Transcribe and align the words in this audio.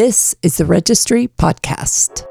This 0.00 0.32
is 0.42 0.58
the 0.58 0.64
Registry 0.64 1.26
Podcast. 1.26 2.24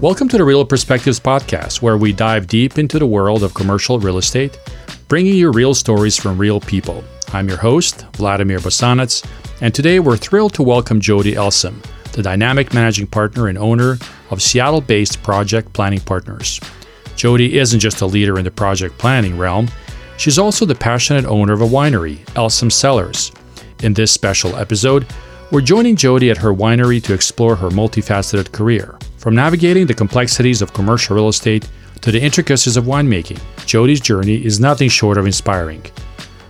Welcome 0.00 0.28
to 0.30 0.36
the 0.36 0.42
Real 0.42 0.64
Perspectives 0.64 1.20
Podcast, 1.20 1.80
where 1.80 1.96
we 1.96 2.12
dive 2.12 2.48
deep 2.48 2.76
into 2.76 2.98
the 2.98 3.06
world 3.06 3.44
of 3.44 3.54
commercial 3.54 4.00
real 4.00 4.18
estate, 4.18 4.58
bringing 5.06 5.36
you 5.36 5.52
real 5.52 5.72
stories 5.72 6.16
from 6.16 6.38
real 6.38 6.58
people. 6.58 7.04
I'm 7.32 7.46
your 7.46 7.58
host, 7.58 8.04
Vladimir 8.14 8.58
Bosanac, 8.58 9.24
and 9.60 9.72
today 9.72 10.00
we're 10.00 10.16
thrilled 10.16 10.54
to 10.54 10.64
welcome 10.64 11.00
Jody 11.00 11.34
Elsom, 11.34 11.80
the 12.10 12.22
dynamic 12.24 12.74
managing 12.74 13.06
partner 13.06 13.46
and 13.46 13.56
owner 13.56 13.96
of 14.30 14.42
Seattle 14.42 14.80
based 14.80 15.22
Project 15.22 15.72
Planning 15.72 16.00
Partners. 16.00 16.58
Jody 17.14 17.58
isn't 17.58 17.78
just 17.78 18.00
a 18.00 18.06
leader 18.06 18.40
in 18.40 18.44
the 18.44 18.50
project 18.50 18.98
planning 18.98 19.38
realm, 19.38 19.68
she's 20.20 20.38
also 20.38 20.66
the 20.66 20.74
passionate 20.74 21.24
owner 21.24 21.54
of 21.54 21.62
a 21.62 21.66
winery, 21.66 22.18
Elsom 22.36 22.70
Cellars. 22.70 23.32
In 23.82 23.94
this 23.94 24.12
special 24.12 24.54
episode, 24.56 25.06
we're 25.50 25.62
joining 25.62 25.96
Jody 25.96 26.30
at 26.30 26.36
her 26.36 26.52
winery 26.52 27.02
to 27.04 27.14
explore 27.14 27.56
her 27.56 27.70
multifaceted 27.70 28.52
career. 28.52 28.98
From 29.16 29.34
navigating 29.34 29.86
the 29.86 29.94
complexities 29.94 30.60
of 30.60 30.74
commercial 30.74 31.16
real 31.16 31.28
estate 31.28 31.66
to 32.02 32.12
the 32.12 32.20
intricacies 32.20 32.76
of 32.76 32.84
winemaking, 32.84 33.40
Jody's 33.64 34.00
journey 34.00 34.44
is 34.44 34.60
nothing 34.60 34.90
short 34.90 35.16
of 35.16 35.24
inspiring. 35.24 35.82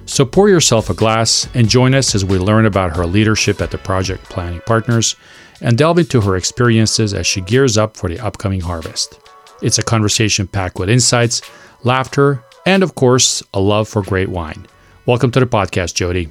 So 0.05 0.25
pour 0.25 0.49
yourself 0.49 0.91
a 0.91 0.95
glass 0.95 1.49
and 1.55 1.69
join 1.69 1.95
us 1.95 2.17
as 2.17 2.25
we 2.25 2.39
learn 2.39 2.67
about 2.67 2.97
her 2.97 3.07
leadership 3.07 3.61
at 3.61 3.71
the 3.71 3.79
Project 3.79 4.25
Planning 4.25 4.63
Partners 4.67 5.15
and 5.61 5.79
delve 5.79 5.99
into 5.99 6.21
her 6.23 6.37
experiences 6.37 7.15
as 7.15 7.25
she 7.25 7.41
gears 7.41 7.79
up 7.79 7.97
for 7.97 8.09
the 8.09 8.19
upcoming 8.19 8.61
harvest. 8.61 9.21
It's 9.63 9.79
a 9.79 9.85
conversation 9.85 10.49
packed 10.49 10.81
with 10.81 10.91
insights, 10.91 11.43
laughter, 11.85 12.43
and 12.67 12.83
of 12.83 12.95
course, 12.95 13.43
a 13.55 13.61
love 13.61 13.89
for 13.89 14.03
great 14.03 14.29
wine. 14.29 14.67
Welcome 15.07 15.31
to 15.33 15.41
the 15.41 15.47
podcast, 15.47 15.95
Jody. 15.95 16.29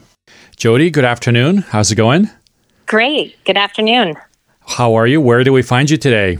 Jody, 0.55 0.89
good 0.89 1.05
afternoon. 1.05 1.59
How's 1.59 1.91
it 1.91 1.95
going? 1.95 2.29
Great. 2.85 3.43
Good 3.45 3.57
afternoon. 3.57 4.15
How 4.67 4.93
are 4.95 5.07
you? 5.07 5.21
Where 5.21 5.43
do 5.43 5.51
we 5.53 5.61
find 5.61 5.89
you 5.89 5.97
today? 5.97 6.37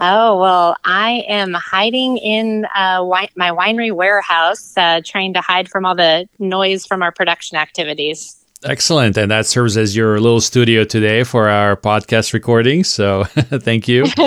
Oh, 0.00 0.40
well, 0.40 0.76
I 0.84 1.24
am 1.28 1.52
hiding 1.52 2.16
in 2.16 2.66
uh, 2.74 2.96
wi- 2.98 3.28
my 3.36 3.50
winery 3.50 3.92
warehouse, 3.92 4.72
uh, 4.76 5.02
trying 5.04 5.34
to 5.34 5.40
hide 5.40 5.68
from 5.68 5.84
all 5.84 5.94
the 5.94 6.26
noise 6.38 6.86
from 6.86 7.02
our 7.02 7.12
production 7.12 7.58
activities. 7.58 8.41
Excellent. 8.64 9.16
And 9.16 9.30
that 9.32 9.46
serves 9.46 9.76
as 9.76 9.96
your 9.96 10.20
little 10.20 10.40
studio 10.40 10.84
today 10.84 11.24
for 11.24 11.48
our 11.48 11.76
podcast 11.76 12.32
recording. 12.32 12.84
So 12.84 13.24
thank 13.24 13.88
you. 13.88 14.04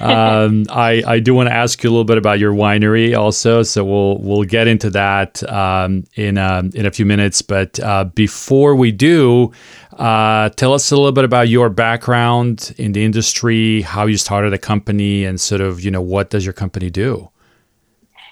um, 0.00 0.66
I, 0.70 1.02
I 1.04 1.18
do 1.18 1.34
want 1.34 1.48
to 1.48 1.54
ask 1.54 1.82
you 1.82 1.90
a 1.90 1.92
little 1.92 2.04
bit 2.04 2.16
about 2.16 2.38
your 2.38 2.52
winery 2.52 3.18
also. 3.18 3.64
So 3.64 3.84
we'll 3.84 4.18
we'll 4.18 4.44
get 4.44 4.68
into 4.68 4.90
that 4.90 5.42
um, 5.50 6.04
in, 6.14 6.38
um, 6.38 6.70
in 6.74 6.86
a 6.86 6.92
few 6.92 7.04
minutes. 7.04 7.42
But 7.42 7.80
uh, 7.80 8.04
before 8.04 8.76
we 8.76 8.92
do, 8.92 9.50
uh, 9.94 10.50
tell 10.50 10.72
us 10.72 10.92
a 10.92 10.96
little 10.96 11.12
bit 11.12 11.24
about 11.24 11.48
your 11.48 11.68
background 11.68 12.72
in 12.78 12.92
the 12.92 13.04
industry, 13.04 13.82
how 13.82 14.06
you 14.06 14.16
started 14.16 14.52
a 14.52 14.58
company, 14.58 15.24
and 15.24 15.40
sort 15.40 15.60
of, 15.60 15.80
you 15.80 15.90
know, 15.90 16.02
what 16.02 16.30
does 16.30 16.46
your 16.46 16.54
company 16.54 16.90
do? 16.90 17.28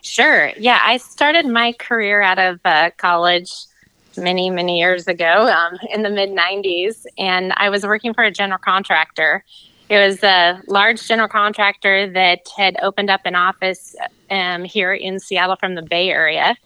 Sure. 0.03 0.53
Yeah, 0.57 0.79
I 0.83 0.99
started 0.99 1.47
my 1.47 1.73
career 1.73 2.23
out 2.23 2.39
of 2.39 2.61
uh, 2.65 2.91
college 2.97 3.51
many, 4.19 4.51
many 4.51 4.79
years 4.79 5.07
ago 5.07 5.49
um, 5.49 5.79
in 5.91 6.03
the 6.03 6.11
mid 6.11 6.31
90s, 6.31 7.07
and 7.17 7.53
I 7.57 7.71
was 7.71 7.85
working 7.85 8.15
for 8.15 8.25
a 8.25 8.31
general 8.31 8.59
contractor. 8.59 9.45
It 9.89 9.99
was 9.99 10.23
a 10.23 10.61
large 10.67 11.07
general 11.07 11.29
contractor 11.29 12.11
that 12.13 12.41
had 12.57 12.77
opened 12.83 13.09
up 13.09 13.23
an 13.25 13.35
office 13.35 13.97
um, 14.31 14.65
here 14.65 14.93
in 14.93 15.19
Seattle 15.19 15.57
from 15.57 15.75
the 15.75 15.83
Bay 15.83 16.11
Area. 16.11 16.57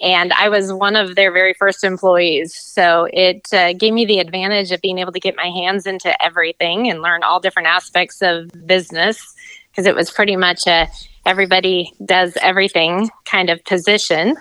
And 0.00 0.32
I 0.32 0.48
was 0.48 0.72
one 0.72 0.96
of 0.96 1.14
their 1.14 1.32
very 1.32 1.54
first 1.54 1.82
employees. 1.82 2.54
So 2.54 3.08
it 3.12 3.52
uh, 3.52 3.72
gave 3.72 3.92
me 3.92 4.04
the 4.04 4.18
advantage 4.18 4.70
of 4.70 4.80
being 4.80 4.98
able 4.98 5.12
to 5.12 5.20
get 5.20 5.36
my 5.36 5.46
hands 5.46 5.86
into 5.86 6.20
everything 6.22 6.90
and 6.90 7.00
learn 7.00 7.22
all 7.22 7.40
different 7.40 7.68
aspects 7.68 8.20
of 8.20 8.50
business 8.66 9.34
because 9.70 9.86
it 9.86 9.94
was 9.94 10.10
pretty 10.10 10.36
much 10.36 10.66
a 10.66 10.88
everybody 11.26 11.92
does 12.04 12.36
everything 12.42 13.10
kind 13.24 13.50
of 13.50 13.64
position. 13.64 14.36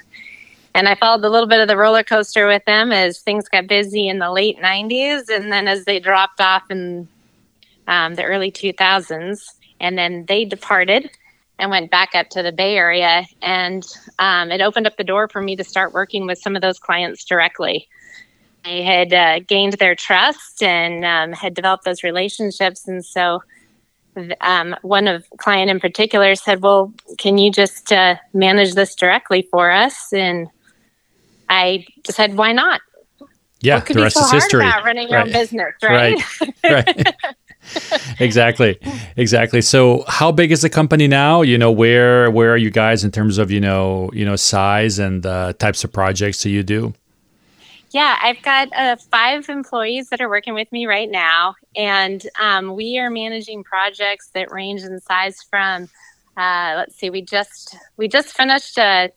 And 0.75 0.89
I 0.89 0.95
followed 0.95 1.23
a 1.23 1.29
little 1.29 1.47
bit 1.47 1.59
of 1.59 1.67
the 1.67 1.78
roller 1.78 2.03
coaster 2.03 2.47
with 2.47 2.66
them 2.66 2.91
as 2.91 3.19
things 3.19 3.47
got 3.47 3.67
busy 3.67 4.07
in 4.07 4.19
the 4.19 4.31
late 4.31 4.57
90s 4.59 5.29
and 5.29 5.51
then 5.51 5.67
as 5.67 5.85
they 5.85 6.00
dropped 6.00 6.41
off 6.41 6.63
in 6.69 7.07
um, 7.88 8.16
the 8.16 8.23
early 8.23 8.51
2000s. 8.51 9.45
And 9.79 9.97
then 9.97 10.25
they 10.28 10.45
departed 10.45 11.11
and 11.59 11.69
went 11.69 11.91
back 11.91 12.16
up 12.16 12.29
to 12.29 12.41
the 12.41 12.51
Bay 12.51 12.75
Area. 12.75 13.25
And 13.41 13.85
um, 14.17 14.51
it 14.51 14.61
opened 14.61 14.88
up 14.88 14.97
the 14.97 15.03
door 15.03 15.28
for 15.28 15.41
me 15.41 15.56
to 15.56 15.63
start 15.63 15.94
working 15.94 16.25
with 16.25 16.39
some 16.39 16.56
of 16.56 16.61
those 16.61 16.79
clients 16.79 17.23
directly. 17.23 17.88
I 18.66 18.81
had 18.81 19.13
uh, 19.13 19.40
gained 19.40 19.73
their 19.73 19.94
trust 19.94 20.63
and 20.63 21.05
um, 21.05 21.34
had 21.34 21.53
developed 21.53 21.84
those 21.84 22.01
relationships. 22.01 22.88
And 22.88 23.05
so 23.05 23.44
um, 24.41 24.75
one 24.81 25.07
of 25.07 25.25
client 25.38 25.69
in 25.69 25.79
particular 25.79 26.35
said, 26.35 26.61
"Well, 26.61 26.94
can 27.17 27.38
you 27.38 27.51
just 27.51 27.91
uh, 27.91 28.16
manage 28.34 28.73
this 28.73 28.95
directly 28.95 29.47
for 29.51 29.72
us?" 29.72 30.13
And 30.13 30.47
I 31.49 31.85
said, 32.09 32.35
"Why 32.37 32.53
not?" 32.53 32.81
Yeah, 33.61 33.79
the 33.79 34.01
rest 34.01 34.17
so 34.17 34.25
is 34.25 34.31
history. 34.31 34.59
running 34.59 35.07
your 35.07 35.19
right. 35.19 35.27
own 35.27 35.33
business, 35.33 35.73
right? 35.81 36.21
Right. 36.63 36.85
right. 36.85 37.15
exactly. 38.19 38.77
Exactly. 39.15 39.61
So, 39.61 40.03
how 40.07 40.33
big 40.33 40.51
is 40.51 40.61
the 40.63 40.69
company 40.69 41.07
now? 41.07 41.43
You 41.43 41.57
know, 41.57 41.71
where 41.71 42.29
where 42.29 42.51
are 42.51 42.57
you 42.57 42.69
guys 42.69 43.05
in 43.05 43.11
terms 43.11 43.37
of 43.37 43.51
you 43.51 43.61
know 43.61 44.09
you 44.13 44.25
know 44.25 44.35
size 44.35 44.99
and 44.99 45.25
uh, 45.25 45.53
types 45.53 45.83
of 45.83 45.93
projects 45.93 46.43
that 46.43 46.49
you 46.49 46.61
do? 46.61 46.93
Yeah, 47.91 48.17
I've 48.21 48.41
got 48.41 48.69
uh, 48.75 48.95
five 48.95 49.47
employees 49.49 50.09
that 50.09 50.19
are 50.19 50.27
working 50.27 50.55
with 50.55 50.69
me 50.71 50.85
right 50.85 51.09
now, 51.09 51.55
and 51.75 52.25
um, 52.41 52.75
we 52.75 52.97
are 52.97 53.09
managing 53.09 53.63
projects 53.63 54.29
that 54.33 54.51
range 54.51 54.81
in 54.81 54.99
size 54.99 55.41
from. 55.49 55.89
Uh, 56.35 56.73
let's 56.75 56.95
see, 56.95 57.11
we 57.11 57.21
just 57.21 57.77
we 57.95 58.07
just 58.07 58.35
finished 58.35 58.77
a 58.77 59.11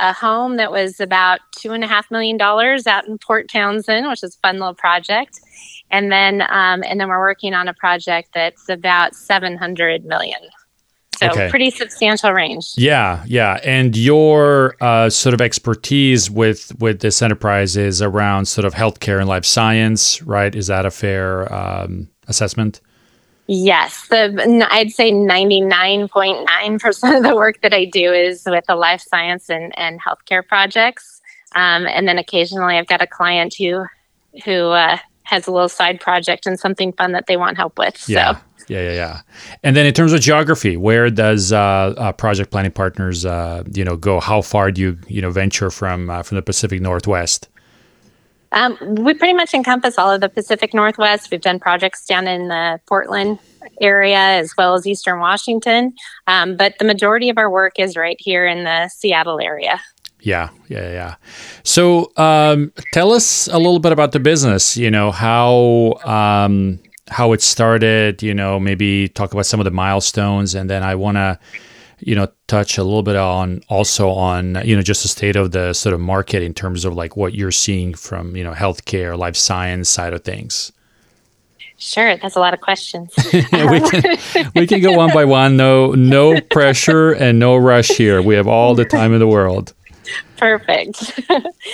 a 0.00 0.12
home 0.12 0.56
that 0.56 0.72
was 0.72 1.00
about 1.00 1.40
two 1.56 1.72
and 1.72 1.84
a 1.84 1.86
half 1.86 2.10
million 2.10 2.36
dollars 2.36 2.86
out 2.86 3.06
in 3.06 3.18
Port 3.18 3.48
Townsend, 3.48 4.08
which 4.08 4.22
is 4.22 4.34
a 4.34 4.38
fun 4.38 4.58
little 4.58 4.74
project, 4.74 5.40
and 5.90 6.10
then 6.10 6.42
um, 6.42 6.82
and 6.84 6.98
then 6.98 7.08
we're 7.08 7.20
working 7.20 7.54
on 7.54 7.68
a 7.68 7.74
project 7.74 8.30
that's 8.34 8.68
about 8.68 9.14
seven 9.14 9.56
hundred 9.56 10.04
million. 10.04 10.40
So 11.18 11.28
Okay. 11.28 11.50
pretty 11.50 11.70
substantial 11.70 12.32
range. 12.32 12.72
Yeah, 12.78 13.22
yeah. 13.26 13.60
And 13.62 13.94
your 13.94 14.74
uh, 14.80 15.10
sort 15.10 15.34
of 15.34 15.42
expertise 15.42 16.30
with 16.30 16.72
with 16.80 17.00
this 17.00 17.20
enterprise 17.20 17.76
is 17.76 18.00
around 18.00 18.46
sort 18.46 18.64
of 18.64 18.72
healthcare 18.74 19.20
and 19.20 19.28
life 19.28 19.44
science, 19.44 20.22
right? 20.22 20.54
Is 20.54 20.68
that 20.68 20.86
a 20.86 20.90
fair 20.90 21.52
um, 21.52 22.08
assessment? 22.26 22.80
Yes, 23.52 24.06
the 24.06 24.68
I'd 24.70 24.92
say 24.92 25.10
ninety 25.10 25.60
nine 25.60 26.06
point 26.06 26.46
nine 26.46 26.78
percent 26.78 27.16
of 27.16 27.22
the 27.24 27.34
work 27.34 27.60
that 27.62 27.74
I 27.74 27.84
do 27.84 28.12
is 28.12 28.44
with 28.46 28.64
the 28.68 28.76
life 28.76 29.00
science 29.00 29.50
and 29.50 29.76
and 29.76 30.00
healthcare 30.00 30.46
projects, 30.46 31.20
um, 31.56 31.84
and 31.88 32.06
then 32.06 32.16
occasionally 32.16 32.76
I've 32.76 32.86
got 32.86 33.02
a 33.02 33.08
client 33.08 33.56
who 33.58 33.86
who 34.44 34.68
uh, 34.68 34.98
has 35.24 35.48
a 35.48 35.50
little 35.50 35.68
side 35.68 36.00
project 36.00 36.46
and 36.46 36.60
something 36.60 36.92
fun 36.92 37.10
that 37.10 37.26
they 37.26 37.36
want 37.36 37.56
help 37.56 37.76
with. 37.76 37.96
So. 37.96 38.12
Yeah. 38.12 38.38
Yeah, 38.68 38.82
yeah, 38.82 38.92
yeah. 38.92 39.20
And 39.64 39.74
then 39.74 39.84
in 39.84 39.92
terms 39.94 40.12
of 40.12 40.20
geography, 40.20 40.76
where 40.76 41.10
does 41.10 41.52
uh, 41.52 41.58
uh, 41.58 42.12
Project 42.12 42.52
Planning 42.52 42.70
Partners, 42.70 43.26
uh, 43.26 43.64
you 43.74 43.82
know, 43.82 43.96
go? 43.96 44.20
How 44.20 44.42
far 44.42 44.70
do 44.70 44.80
you, 44.80 44.98
you 45.08 45.20
know, 45.20 45.32
venture 45.32 45.70
from 45.70 46.08
uh, 46.08 46.22
from 46.22 46.36
the 46.36 46.42
Pacific 46.42 46.80
Northwest? 46.80 47.48
Um, 48.52 48.76
we 48.96 49.14
pretty 49.14 49.34
much 49.34 49.54
encompass 49.54 49.96
all 49.98 50.10
of 50.10 50.20
the 50.20 50.28
Pacific 50.28 50.74
Northwest. 50.74 51.30
We've 51.30 51.40
done 51.40 51.60
projects 51.60 52.04
down 52.04 52.26
in 52.26 52.48
the 52.48 52.80
Portland 52.86 53.38
area 53.80 54.18
as 54.18 54.54
well 54.56 54.74
as 54.74 54.86
Eastern 54.86 55.20
Washington, 55.20 55.94
um, 56.26 56.56
but 56.56 56.74
the 56.78 56.84
majority 56.84 57.28
of 57.28 57.38
our 57.38 57.50
work 57.50 57.78
is 57.78 57.96
right 57.96 58.16
here 58.18 58.46
in 58.46 58.64
the 58.64 58.88
Seattle 58.88 59.40
area. 59.40 59.80
Yeah, 60.22 60.50
yeah, 60.68 60.90
yeah. 60.92 61.14
So, 61.62 62.12
um, 62.16 62.72
tell 62.92 63.12
us 63.12 63.46
a 63.48 63.56
little 63.56 63.78
bit 63.78 63.92
about 63.92 64.12
the 64.12 64.20
business. 64.20 64.76
You 64.76 64.90
know 64.90 65.10
how 65.10 65.94
um, 66.04 66.78
how 67.08 67.32
it 67.32 67.40
started. 67.42 68.22
You 68.22 68.34
know, 68.34 68.60
maybe 68.60 69.08
talk 69.08 69.32
about 69.32 69.46
some 69.46 69.60
of 69.60 69.64
the 69.64 69.70
milestones, 69.70 70.54
and 70.54 70.68
then 70.68 70.82
I 70.82 70.94
want 70.94 71.16
to, 71.16 71.38
you 72.00 72.14
know, 72.14 72.28
touch 72.46 72.78
a 72.78 72.84
little 72.84 73.02
bit 73.02 73.16
on 73.16 73.62
also 73.68 74.10
on 74.10 74.60
you 74.64 74.74
know 74.74 74.82
just 74.82 75.02
the 75.02 75.08
state 75.08 75.36
of 75.36 75.52
the 75.52 75.72
sort 75.72 75.94
of 75.94 76.00
market 76.00 76.42
in 76.42 76.54
terms 76.54 76.84
of 76.84 76.94
like 76.94 77.16
what 77.16 77.34
you're 77.34 77.52
seeing 77.52 77.94
from 77.94 78.36
you 78.36 78.44
know 78.44 78.52
healthcare, 78.52 79.16
life 79.16 79.36
science 79.36 79.88
side 79.88 80.12
of 80.12 80.24
things. 80.24 80.72
Sure, 81.78 82.16
that's 82.18 82.36
a 82.36 82.40
lot 82.40 82.52
of 82.52 82.60
questions. 82.60 83.10
we 83.32 83.80
can 83.80 84.52
we 84.54 84.66
can 84.66 84.82
go 84.82 84.92
one 84.92 85.12
by 85.14 85.24
one. 85.24 85.56
No 85.56 85.92
no 85.92 86.40
pressure 86.40 87.12
and 87.12 87.38
no 87.38 87.56
rush 87.56 87.88
here. 87.88 88.20
We 88.20 88.34
have 88.34 88.46
all 88.46 88.74
the 88.74 88.84
time 88.84 89.14
in 89.14 89.18
the 89.18 89.26
world. 89.26 89.72
Perfect. 90.36 91.20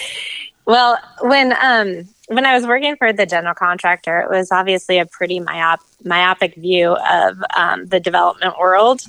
well, 0.65 0.97
when 1.23 1.53
um 1.61 2.09
when 2.29 2.45
I 2.45 2.55
was 2.55 2.67
working 2.67 2.97
for 2.97 3.13
the 3.13 3.27
general 3.27 3.55
contractor, 3.55 4.21
it 4.21 4.31
was 4.31 4.51
obviously 4.51 4.99
a 4.99 5.07
pretty 5.07 5.41
myop- 5.41 5.79
myopic 6.05 6.55
view 6.57 6.97
of 7.11 7.39
um, 7.57 7.87
the 7.87 8.01
development 8.01 8.59
world. 8.59 9.03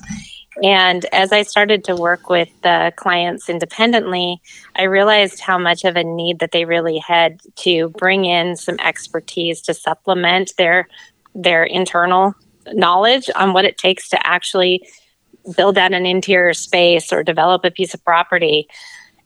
And 0.64 1.06
as 1.14 1.32
I 1.32 1.44
started 1.44 1.84
to 1.86 1.96
work 1.96 2.30
with 2.30 2.50
the 2.64 2.92
clients 2.96 3.48
independently, 3.50 4.42
I 4.76 4.84
realized 4.84 5.40
how 5.40 5.58
much 5.58 5.86
of 5.86 5.96
a 5.96 6.04
need 6.04 6.40
that 6.40 6.52
they 6.52 6.66
really 6.66 6.98
had 6.98 7.40
to 7.58 7.90
bring 7.90 8.26
in 8.26 8.56
some 8.56 8.80
expertise 8.80 9.62
to 9.62 9.74
supplement 9.74 10.54
their 10.58 10.88
their 11.36 11.64
internal 11.64 12.34
knowledge 12.74 13.30
on 13.36 13.54
what 13.54 13.66
it 13.66 13.78
takes 13.78 14.10
to 14.10 14.28
actually 14.28 14.88
build 15.56 15.78
out 15.78 15.94
an 15.94 16.06
interior 16.06 16.54
space 16.54 17.14
or 17.14 17.24
develop 17.24 17.64
a 17.64 17.72
piece 17.72 17.94
of 17.94 18.04
property. 18.04 18.68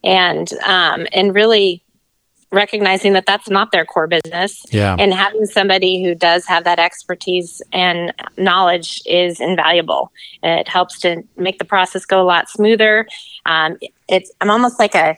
And 0.04 0.51
um, 0.66 1.07
and 1.13 1.33
really 1.33 1.83
recognizing 2.51 3.13
that 3.13 3.25
that's 3.25 3.50
not 3.50 3.71
their 3.71 3.86
core 3.86 4.07
business. 4.07 4.65
Yeah. 4.71 4.95
and 5.00 5.13
having 5.13 5.45
somebody 5.45 6.03
who 6.03 6.15
does 6.15 6.45
have 6.45 6.63
that 6.65 6.80
expertise 6.80 7.62
and 7.71 8.13
knowledge 8.38 9.01
is 9.06 9.39
invaluable. 9.39 10.12
It 10.44 10.68
helps 10.68 11.00
to 11.00 11.24
make 11.38 11.59
the 11.59 11.65
process 11.65 12.06
go 12.06 12.21
a 12.21 12.24
lot 12.24 12.50
smoother. 12.50 13.07
Um, 13.45 13.77
it's 14.12 14.31
i'm 14.42 14.51
almost 14.51 14.77
like 14.77 14.94
a 14.94 15.18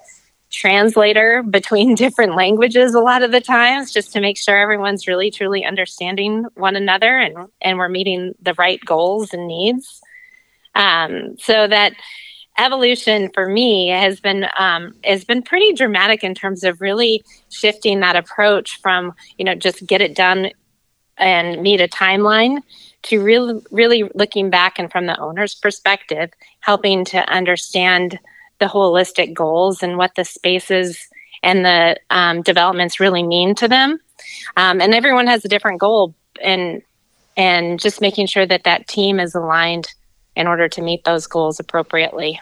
translator 0.49 1.43
between 1.49 1.95
different 1.95 2.35
languages 2.35 2.93
a 2.93 2.99
lot 2.99 3.23
of 3.23 3.31
the 3.31 3.41
times 3.41 3.91
just 3.91 4.13
to 4.13 4.21
make 4.21 4.37
sure 4.37 4.57
everyone's 4.57 5.07
really 5.07 5.31
truly 5.31 5.65
understanding 5.65 6.45
one 6.55 6.75
another 6.75 7.17
and 7.17 7.49
and 7.61 7.77
we're 7.77 7.89
meeting 7.89 8.33
the 8.41 8.53
right 8.53 8.79
goals 8.85 9.33
and 9.33 9.47
needs. 9.47 10.01
Um, 10.75 11.35
so 11.39 11.67
that 11.67 11.93
evolution 12.57 13.29
for 13.33 13.47
me 13.47 13.87
has 13.87 14.19
been 14.19 14.45
um, 14.57 14.93
has 15.03 15.23
been 15.23 15.41
pretty 15.41 15.73
dramatic 15.73 16.23
in 16.23 16.35
terms 16.35 16.63
of 16.63 16.81
really 16.81 17.23
shifting 17.49 17.99
that 17.99 18.15
approach 18.15 18.79
from 18.81 19.13
you 19.37 19.45
know 19.45 19.55
just 19.55 19.85
get 19.87 20.01
it 20.01 20.15
done 20.15 20.51
and 21.17 21.61
meet 21.61 21.81
a 21.81 21.87
timeline 21.87 22.61
to 23.03 23.21
really 23.21 23.61
really 23.71 24.09
looking 24.15 24.49
back 24.49 24.77
and 24.77 24.91
from 24.91 25.05
the 25.07 25.19
owner's 25.19 25.55
perspective 25.55 26.29
helping 26.59 27.03
to 27.05 27.19
understand 27.29 28.19
the 28.59 28.65
holistic 28.65 29.33
goals 29.33 29.83
and 29.83 29.97
what 29.97 30.15
the 30.15 30.23
spaces 30.23 31.07
and 31.43 31.65
the 31.65 31.97
um, 32.09 32.41
developments 32.41 32.99
really 32.99 33.23
mean 33.23 33.53
to 33.55 33.67
them. 33.67 33.99
Um, 34.55 34.79
and 34.79 34.93
everyone 34.93 35.27
has 35.27 35.43
a 35.43 35.49
different 35.49 35.79
goal 35.79 36.15
and 36.41 36.81
and 37.35 37.79
just 37.79 37.99
making 37.99 38.27
sure 38.27 38.45
that 38.45 38.63
that 38.63 38.87
team 38.87 39.19
is 39.19 39.35
aligned 39.35 39.87
in 40.35 40.47
order 40.47 40.67
to 40.67 40.81
meet 40.81 41.03
those 41.03 41.27
goals 41.27 41.59
appropriately. 41.59 42.39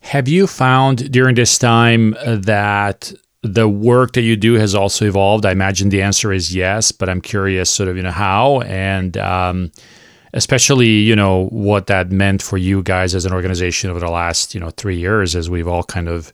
Have 0.00 0.28
you 0.28 0.46
found 0.46 1.10
during 1.10 1.34
this 1.34 1.58
time 1.58 2.14
uh, 2.20 2.36
that 2.36 3.12
the 3.42 3.68
work 3.68 4.12
that 4.12 4.22
you 4.22 4.36
do 4.36 4.54
has 4.54 4.74
also 4.74 5.06
evolved? 5.06 5.44
I 5.44 5.52
imagine 5.52 5.88
the 5.88 6.02
answer 6.02 6.32
is 6.32 6.54
yes, 6.54 6.92
but 6.92 7.08
I'm 7.08 7.20
curious, 7.20 7.70
sort 7.70 7.88
of, 7.88 7.96
you 7.96 8.02
know, 8.02 8.10
how 8.10 8.60
and 8.62 9.16
um, 9.16 9.72
especially, 10.32 10.88
you 10.88 11.16
know, 11.16 11.46
what 11.46 11.88
that 11.88 12.10
meant 12.10 12.42
for 12.42 12.56
you 12.56 12.82
guys 12.82 13.14
as 13.14 13.24
an 13.24 13.32
organization 13.32 13.90
over 13.90 14.00
the 14.00 14.10
last, 14.10 14.54
you 14.54 14.60
know, 14.60 14.70
three 14.70 14.96
years 14.96 15.34
as 15.34 15.50
we've 15.50 15.68
all 15.68 15.82
kind 15.82 16.08
of 16.08 16.32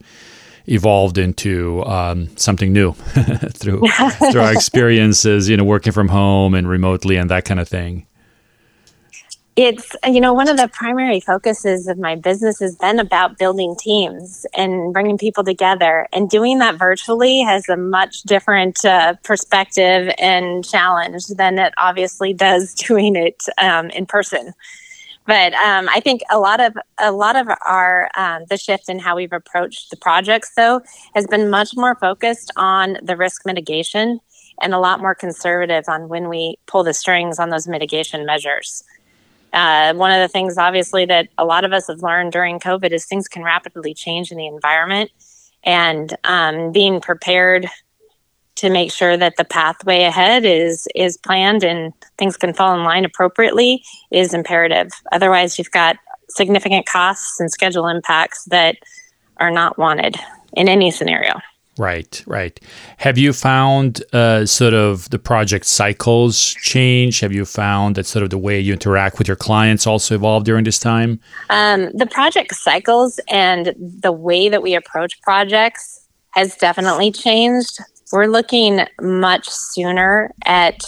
evolved 0.66 1.18
into 1.18 1.84
um, 1.86 2.28
something 2.36 2.72
new 2.72 2.92
through 3.52 3.80
through 4.30 4.40
our 4.40 4.52
experiences, 4.54 5.48
you 5.48 5.56
know, 5.56 5.64
working 5.64 5.92
from 5.92 6.08
home 6.08 6.54
and 6.54 6.68
remotely 6.68 7.16
and 7.16 7.30
that 7.30 7.44
kind 7.44 7.58
of 7.58 7.68
thing 7.68 8.06
it's 9.56 9.94
you 10.06 10.20
know 10.20 10.32
one 10.32 10.48
of 10.48 10.56
the 10.56 10.68
primary 10.68 11.20
focuses 11.20 11.86
of 11.86 11.98
my 11.98 12.14
business 12.14 12.58
has 12.60 12.74
been 12.76 12.98
about 12.98 13.38
building 13.38 13.76
teams 13.78 14.46
and 14.54 14.92
bringing 14.92 15.18
people 15.18 15.44
together. 15.44 16.08
And 16.12 16.30
doing 16.30 16.58
that 16.60 16.78
virtually 16.78 17.42
has 17.42 17.68
a 17.68 17.76
much 17.76 18.22
different 18.22 18.84
uh, 18.84 19.14
perspective 19.22 20.12
and 20.18 20.64
challenge 20.64 21.26
than 21.26 21.58
it 21.58 21.74
obviously 21.76 22.32
does 22.32 22.72
doing 22.88 23.14
it 23.14 23.42
um, 23.58 23.90
in 23.90 24.06
person. 24.06 24.54
But 25.24 25.54
um, 25.54 25.88
i 25.88 26.00
think 26.00 26.22
a 26.30 26.38
lot 26.38 26.60
of 26.60 26.74
a 26.98 27.12
lot 27.12 27.36
of 27.36 27.46
our 27.64 28.10
um, 28.16 28.42
the 28.48 28.56
shift 28.56 28.88
in 28.88 28.98
how 28.98 29.14
we've 29.14 29.32
approached 29.32 29.90
the 29.90 29.96
projects 29.96 30.52
though 30.56 30.80
has 31.14 31.28
been 31.28 31.48
much 31.48 31.76
more 31.76 31.94
focused 31.94 32.50
on 32.56 32.96
the 33.02 33.16
risk 33.16 33.42
mitigation 33.46 34.18
and 34.62 34.74
a 34.74 34.80
lot 34.80 35.00
more 35.00 35.14
conservative 35.14 35.84
on 35.88 36.08
when 36.08 36.28
we 36.28 36.56
pull 36.66 36.82
the 36.82 36.92
strings 36.92 37.38
on 37.38 37.50
those 37.50 37.68
mitigation 37.68 38.26
measures 38.26 38.82
uh, 39.52 39.94
one 39.94 40.10
of 40.10 40.20
the 40.20 40.28
things, 40.28 40.56
obviously, 40.58 41.04
that 41.06 41.28
a 41.38 41.44
lot 41.44 41.64
of 41.64 41.72
us 41.72 41.88
have 41.88 42.02
learned 42.02 42.32
during 42.32 42.58
COVID 42.58 42.92
is 42.92 43.04
things 43.04 43.28
can 43.28 43.42
rapidly 43.42 43.94
change 43.94 44.30
in 44.30 44.38
the 44.38 44.46
environment, 44.46 45.10
and 45.64 46.16
um, 46.24 46.72
being 46.72 47.00
prepared 47.00 47.68
to 48.56 48.70
make 48.70 48.92
sure 48.92 49.16
that 49.16 49.36
the 49.36 49.44
pathway 49.44 50.02
ahead 50.02 50.44
is 50.44 50.86
is 50.94 51.16
planned 51.16 51.64
and 51.64 51.92
things 52.18 52.36
can 52.36 52.52
fall 52.52 52.74
in 52.74 52.84
line 52.84 53.04
appropriately 53.04 53.82
is 54.10 54.34
imperative. 54.34 54.88
Otherwise, 55.10 55.58
you've 55.58 55.70
got 55.70 55.96
significant 56.28 56.86
costs 56.86 57.40
and 57.40 57.50
schedule 57.50 57.88
impacts 57.88 58.44
that 58.46 58.76
are 59.38 59.50
not 59.50 59.78
wanted 59.78 60.16
in 60.54 60.68
any 60.68 60.90
scenario. 60.90 61.40
Right, 61.78 62.22
right. 62.26 62.60
Have 62.98 63.16
you 63.16 63.32
found 63.32 64.02
uh, 64.12 64.44
sort 64.44 64.74
of 64.74 65.08
the 65.08 65.18
project 65.18 65.64
cycles 65.64 66.54
change? 66.60 67.20
Have 67.20 67.32
you 67.32 67.46
found 67.46 67.94
that 67.96 68.04
sort 68.04 68.22
of 68.22 68.28
the 68.30 68.36
way 68.36 68.60
you 68.60 68.74
interact 68.74 69.18
with 69.18 69.26
your 69.26 69.38
clients 69.38 69.86
also 69.86 70.14
evolved 70.14 70.44
during 70.44 70.64
this 70.64 70.78
time? 70.78 71.18
Um, 71.48 71.90
the 71.94 72.06
project 72.06 72.54
cycles 72.54 73.18
and 73.30 73.74
the 73.78 74.12
way 74.12 74.50
that 74.50 74.62
we 74.62 74.74
approach 74.74 75.20
projects 75.22 76.06
has 76.32 76.56
definitely 76.56 77.10
changed. 77.10 77.78
We're 78.12 78.26
looking 78.26 78.84
much 79.00 79.48
sooner 79.48 80.30
at 80.44 80.84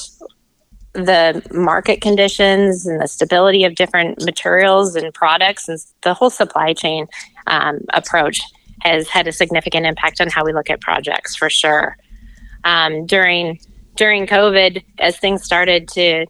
the 0.93 1.43
market 1.51 2.03
conditions 2.03 2.87
and 2.87 3.01
the 3.01 3.09
stability 3.09 3.65
of 3.65 3.75
different 3.75 4.23
materials 4.23 4.95
and 4.95 5.13
products 5.15 5.69
and 5.69 5.79
the 6.03 6.13
whole 6.15 6.31
supply 6.31 6.75
chain 6.75 7.07
um, 7.47 7.81
approach 7.93 8.41
has 8.85 9.09
had 9.09 9.27
a 9.27 9.33
significant 9.33 9.87
impact 9.87 10.21
on 10.21 10.29
how 10.29 10.45
we 10.45 10.53
look 10.53 10.71
at 10.71 10.81
projects 10.81 11.35
for 11.35 11.49
sure. 11.49 11.97
Um, 12.65 13.07
during 13.07 13.59
during 13.97 14.27
COVID, 14.27 14.83
as 14.99 15.19
things 15.19 15.45
started 15.45 15.89
to 15.89 16.27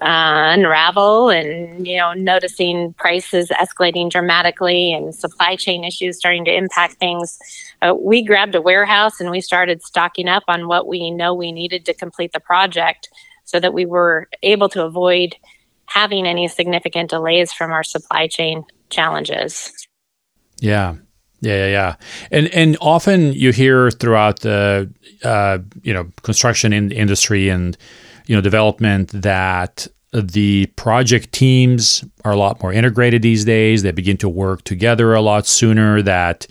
uh, 0.00 0.54
unravel 0.54 1.30
and 1.30 1.86
you 1.86 1.96
know 1.96 2.12
noticing 2.12 2.92
prices 2.94 3.48
escalating 3.48 4.10
dramatically 4.10 4.92
and 4.92 5.14
supply 5.14 5.56
chain 5.56 5.82
issues 5.82 6.16
starting 6.16 6.44
to 6.44 6.54
impact 6.54 6.94
things 6.94 7.38
uh, 7.82 7.94
we 7.98 8.22
grabbed 8.22 8.54
a 8.54 8.60
warehouse 8.60 9.18
and 9.20 9.30
we 9.30 9.40
started 9.40 9.82
stocking 9.82 10.28
up 10.28 10.44
on 10.46 10.68
what 10.68 10.86
we 10.86 11.10
know 11.10 11.34
we 11.34 11.50
needed 11.50 11.84
to 11.84 11.94
complete 11.94 12.32
the 12.32 12.40
project 12.40 13.08
so 13.44 13.58
that 13.58 13.72
we 13.72 13.86
were 13.86 14.28
able 14.42 14.68
to 14.68 14.84
avoid 14.84 15.34
having 15.86 16.26
any 16.26 16.46
significant 16.46 17.10
delays 17.10 17.52
from 17.52 17.72
our 17.72 17.82
supply 17.82 18.28
chain 18.28 18.62
challenges 18.90 19.88
yeah 20.60 20.94
yeah, 21.40 21.54
yeah, 21.54 21.66
yeah, 21.66 21.94
and 22.30 22.48
and 22.48 22.76
often 22.80 23.32
you 23.32 23.52
hear 23.52 23.90
throughout 23.90 24.40
the 24.40 24.90
uh, 25.22 25.58
you 25.82 25.94
know 25.94 26.10
construction 26.22 26.72
in 26.72 26.90
industry 26.90 27.48
and 27.48 27.76
you 28.26 28.34
know 28.34 28.42
development 28.42 29.10
that 29.12 29.86
the 30.12 30.66
project 30.76 31.32
teams 31.32 32.04
are 32.24 32.32
a 32.32 32.36
lot 32.36 32.60
more 32.62 32.72
integrated 32.72 33.22
these 33.22 33.44
days. 33.44 33.82
They 33.82 33.92
begin 33.92 34.16
to 34.18 34.28
work 34.28 34.64
together 34.64 35.14
a 35.14 35.20
lot 35.20 35.46
sooner. 35.46 36.02
That 36.02 36.46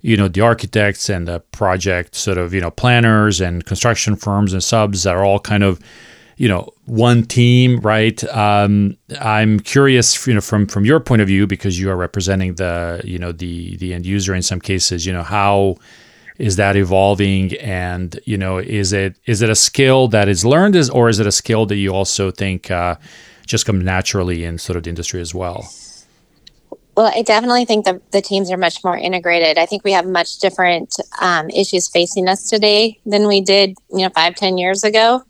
you 0.00 0.16
know 0.16 0.28
the 0.28 0.40
architects 0.40 1.10
and 1.10 1.28
the 1.28 1.40
project 1.52 2.14
sort 2.14 2.38
of 2.38 2.54
you 2.54 2.60
know 2.62 2.70
planners 2.70 3.40
and 3.40 3.66
construction 3.66 4.16
firms 4.16 4.54
and 4.54 4.64
subs 4.64 5.06
are 5.06 5.24
all 5.24 5.40
kind 5.40 5.62
of 5.62 5.80
you 6.40 6.48
know 6.48 6.72
one 6.86 7.22
team, 7.22 7.80
right? 7.80 8.24
Um, 8.34 8.96
I'm 9.20 9.60
curious, 9.60 10.26
you 10.26 10.32
know, 10.32 10.40
from 10.40 10.66
from 10.66 10.86
your 10.86 10.98
point 10.98 11.20
of 11.20 11.28
view, 11.28 11.46
because 11.46 11.78
you 11.78 11.90
are 11.90 11.96
representing 11.96 12.54
the 12.54 13.02
you 13.04 13.18
know 13.18 13.30
the 13.30 13.76
the 13.76 13.92
end 13.92 14.06
user 14.06 14.34
in 14.34 14.40
some 14.40 14.58
cases. 14.58 15.04
You 15.04 15.12
know 15.12 15.22
how 15.22 15.76
is 16.38 16.56
that 16.56 16.76
evolving 16.76 17.54
and 17.58 18.18
you 18.24 18.38
know 18.38 18.56
is 18.56 18.94
it 18.94 19.16
is 19.26 19.42
it 19.42 19.50
a 19.50 19.54
skill 19.54 20.08
that 20.08 20.30
is 20.30 20.42
learned 20.42 20.74
is 20.74 20.88
or 20.88 21.10
is 21.10 21.20
it 21.20 21.26
a 21.26 21.32
skill 21.32 21.66
that 21.66 21.76
you 21.76 21.94
also 21.94 22.30
think 22.30 22.70
uh, 22.70 22.96
just 23.44 23.66
comes 23.66 23.84
naturally 23.84 24.46
in 24.46 24.56
sort 24.56 24.78
of 24.78 24.84
the 24.84 24.88
industry 24.88 25.20
as 25.20 25.34
well 25.34 25.68
well 26.96 27.12
i 27.14 27.20
definitely 27.20 27.66
think 27.66 27.84
the, 27.84 28.00
the 28.12 28.22
teams 28.22 28.50
are 28.50 28.56
much 28.56 28.82
more 28.82 28.96
integrated 28.96 29.58
i 29.58 29.66
think 29.66 29.84
we 29.84 29.92
have 29.92 30.06
much 30.06 30.38
different 30.38 30.96
um, 31.20 31.50
issues 31.50 31.88
facing 31.88 32.26
us 32.26 32.48
today 32.48 32.98
than 33.04 33.28
we 33.28 33.42
did 33.42 33.76
you 33.90 33.98
know 33.98 34.10
five 34.14 34.34
ten 34.34 34.56
years 34.56 34.82
ago 34.82 35.22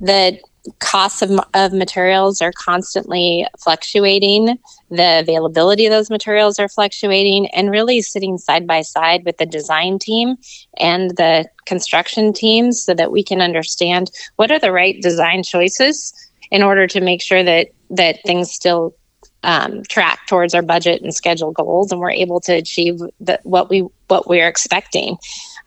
the 0.00 0.38
costs 0.80 1.22
of, 1.22 1.30
of 1.54 1.72
materials 1.72 2.42
are 2.42 2.52
constantly 2.52 3.46
fluctuating. 3.58 4.58
The 4.90 5.20
availability 5.20 5.86
of 5.86 5.92
those 5.92 6.10
materials 6.10 6.58
are 6.58 6.68
fluctuating 6.68 7.46
and 7.48 7.70
really 7.70 8.02
sitting 8.02 8.38
side 8.38 8.66
by 8.66 8.82
side 8.82 9.24
with 9.24 9.38
the 9.38 9.46
design 9.46 9.98
team 9.98 10.36
and 10.78 11.10
the 11.16 11.48
construction 11.66 12.32
teams 12.32 12.82
so 12.82 12.94
that 12.94 13.12
we 13.12 13.22
can 13.22 13.40
understand 13.40 14.10
what 14.36 14.50
are 14.50 14.58
the 14.58 14.72
right 14.72 15.00
design 15.00 15.42
choices 15.42 16.12
in 16.50 16.62
order 16.62 16.86
to 16.86 17.00
make 17.00 17.22
sure 17.22 17.42
that 17.42 17.68
that 17.90 18.20
things 18.24 18.50
still 18.50 18.94
um, 19.42 19.82
track 19.84 20.26
towards 20.26 20.54
our 20.54 20.62
budget 20.62 21.02
and 21.02 21.14
schedule 21.14 21.52
goals 21.52 21.92
and 21.92 22.00
we're 22.00 22.10
able 22.10 22.40
to 22.40 22.52
achieve 22.52 22.98
the, 23.20 23.38
what 23.44 23.70
we 23.70 23.86
what 24.08 24.28
we're 24.28 24.48
expecting 24.48 25.16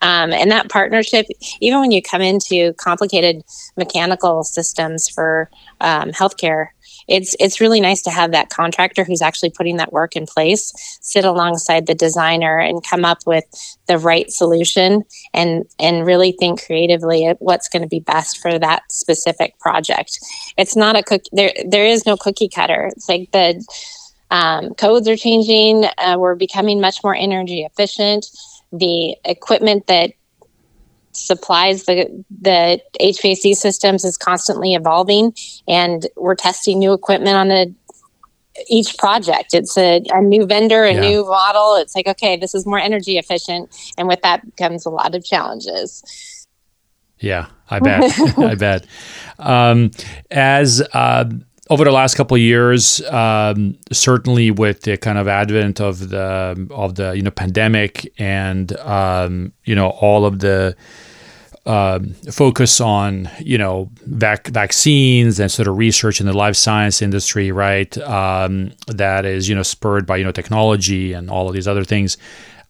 um, 0.01 0.32
and 0.32 0.51
that 0.51 0.70
partnership, 0.70 1.25
even 1.60 1.79
when 1.79 1.91
you 1.91 2.01
come 2.01 2.22
into 2.22 2.74
complicated 2.74 3.44
mechanical 3.77 4.44
systems 4.44 5.10
for 5.10 5.50
um, 5.82 6.12
healthcare, 6.12 6.68
it's 7.08 7.36
it's 7.39 7.60
really 7.60 7.82
nice 7.82 8.01
to 8.03 8.12
have 8.12 8.32
that 8.32 8.50
contractor 8.50 9.03
who's 9.03 9.22
actually 9.22 9.50
putting 9.50 9.77
that 9.77 9.91
work 9.91 10.15
in 10.15 10.25
place 10.25 10.72
sit 11.01 11.25
alongside 11.25 11.88
the 11.88 11.96
designer 11.96 12.60
and 12.60 12.86
come 12.86 13.03
up 13.03 13.20
with 13.25 13.44
the 13.88 13.98
right 13.98 14.32
solution 14.32 15.03
and 15.34 15.65
and 15.79 16.06
really 16.06 16.32
think 16.39 16.63
creatively 16.63 17.25
at 17.25 17.38
what's 17.39 17.68
going 17.68 17.82
to 17.82 17.88
be 17.88 18.00
best 18.00 18.39
for 18.39 18.60
that 18.60 18.84
specific 18.91 19.58
project. 19.60 20.20
It's 20.58 20.75
not 20.75 20.96
a 20.96 21.03
cook. 21.03 21.24
There 21.32 21.51
there 21.68 21.86
is 21.86 22.06
no 22.06 22.15
cookie 22.15 22.50
cutter. 22.50 22.89
It's 22.96 23.10
like 23.10 23.32
the 23.32 23.65
um, 24.32 24.75
codes 24.75 25.08
are 25.08 25.18
changing. 25.18 25.86
Uh, 25.98 26.18
we're 26.20 26.36
becoming 26.36 26.79
much 26.79 27.03
more 27.03 27.15
energy 27.15 27.63
efficient. 27.63 28.27
The 28.72 29.18
equipment 29.26 29.88
that 29.88 30.12
supplies 31.12 31.86
the 31.86 32.24
the 32.42 32.82
HVAC 33.02 33.56
systems 33.56 34.06
is 34.06 34.18
constantly 34.18 34.74
evolving, 34.74 35.34
and 35.68 36.08
we're 36.16 36.36
testing 36.36 36.80
new 36.80 36.94
equipment 36.94 37.36
on 37.36 37.48
the 37.50 37.74
each 38.68 38.98
project. 38.98 39.54
It's 39.54 39.78
a, 39.78 40.02
a 40.10 40.22
new 40.22 40.46
vendor, 40.46 40.84
a 40.84 40.94
yeah. 40.94 41.00
new 41.00 41.26
model. 41.26 41.76
It's 41.76 41.96
like 41.96 42.08
okay, 42.08 42.38
this 42.38 42.54
is 42.54 42.66
more 42.66 42.80
energy 42.80 43.18
efficient, 43.18 43.70
and 43.98 44.08
with 44.08 44.22
that 44.22 44.44
comes 44.58 44.86
a 44.86 44.90
lot 44.90 45.16
of 45.16 45.24
challenges. 45.24 46.48
Yeah, 47.20 47.48
I 47.70 47.80
bet. 47.80 48.20
I 48.38 48.56
bet. 48.56 48.86
Um, 49.38 49.92
as 50.32 50.82
uh, 50.94 51.26
over 51.70 51.84
the 51.84 51.92
last 51.92 52.16
couple 52.16 52.36
of 52.36 52.42
years, 52.42 53.02
um, 53.12 53.78
certainly 53.92 54.50
with 54.50 54.82
the 54.82 54.98
kind 54.98 55.18
of 55.18 55.28
advent 55.28 55.80
of 55.80 56.10
the 56.10 56.68
of 56.72 56.96
the 56.96 57.12
you 57.14 57.22
know 57.22 57.32
pandemic 57.32 58.12
and 58.18 58.76
um, 58.80 59.54
you 59.66 59.76
know 59.76 59.90
all 59.90 60.26
of 60.26 60.40
the 60.40 60.76
uh, 61.66 62.00
focus 62.32 62.82
on 62.82 63.30
you 63.40 63.58
know 63.58 63.90
vac- 64.06 64.48
vaccines 64.48 65.40
and 65.40 65.52
sort 65.52 65.68
of 65.68 65.78
research 65.78 66.20
in 66.20 66.26
the 66.26 66.34
life 66.34 66.56
science 66.56 67.02
industry, 67.02 67.52
right? 67.52 67.96
Um, 68.00 68.72
that 68.88 69.26
is 69.26 69.48
you 69.48 69.56
know 69.56 69.64
spurred 69.64 70.08
by 70.08 70.18
you 70.18 70.24
know 70.24 70.32
technology 70.32 71.14
and 71.14 71.30
all 71.30 71.48
of 71.48 71.54
these 71.54 71.68
other 71.68 71.84
things. 71.84 72.18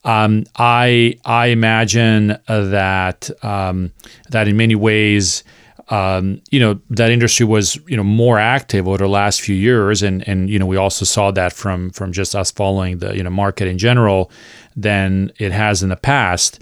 Um, 0.04 0.44
I 0.58 1.18
I 1.24 1.48
imagine 1.48 2.38
that 2.48 3.30
um, 3.44 3.92
that 4.30 4.50
in 4.50 4.58
many 4.58 4.76
ways 4.76 5.44
um, 5.90 6.42
you 6.52 6.60
know 6.60 6.80
that 6.92 7.10
industry 7.10 7.46
was 7.46 7.80
you 7.88 7.98
know 7.98 8.04
more 8.04 8.38
active 8.38 8.88
over 8.88 8.98
the 8.98 9.08
last 9.08 9.42
few 9.42 9.56
years, 9.56 10.04
and 10.04 10.28
and 10.28 10.50
you 10.50 10.60
know 10.60 10.66
we 10.66 10.78
also 10.78 11.04
saw 11.04 11.32
that 11.32 11.52
from 11.52 11.90
from 11.90 12.12
just 12.12 12.36
us 12.36 12.52
following 12.52 13.00
the 13.00 13.16
you 13.16 13.24
know 13.24 13.30
market 13.30 13.68
in 13.68 13.78
general 13.78 14.32
than 14.76 15.32
it 15.40 15.52
has 15.52 15.82
in 15.82 15.90
the 15.90 15.96
past. 15.96 16.62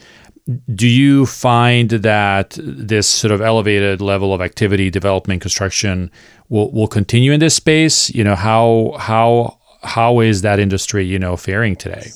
Do 0.73 0.87
you 0.87 1.25
find 1.25 1.89
that 1.89 2.57
this 2.57 3.05
sort 3.05 3.33
of 3.33 3.41
elevated 3.41 3.99
level 3.99 4.33
of 4.33 4.39
activity, 4.39 4.89
development, 4.89 5.41
construction 5.41 6.09
will 6.47 6.71
will 6.71 6.87
continue 6.87 7.33
in 7.33 7.41
this 7.41 7.55
space? 7.55 8.09
You 8.11 8.23
know 8.23 8.35
how 8.35 8.95
how 8.97 9.59
how 9.83 10.21
is 10.21 10.41
that 10.41 10.57
industry 10.57 11.05
you 11.05 11.19
know 11.19 11.35
faring 11.35 11.75
today? 11.75 12.11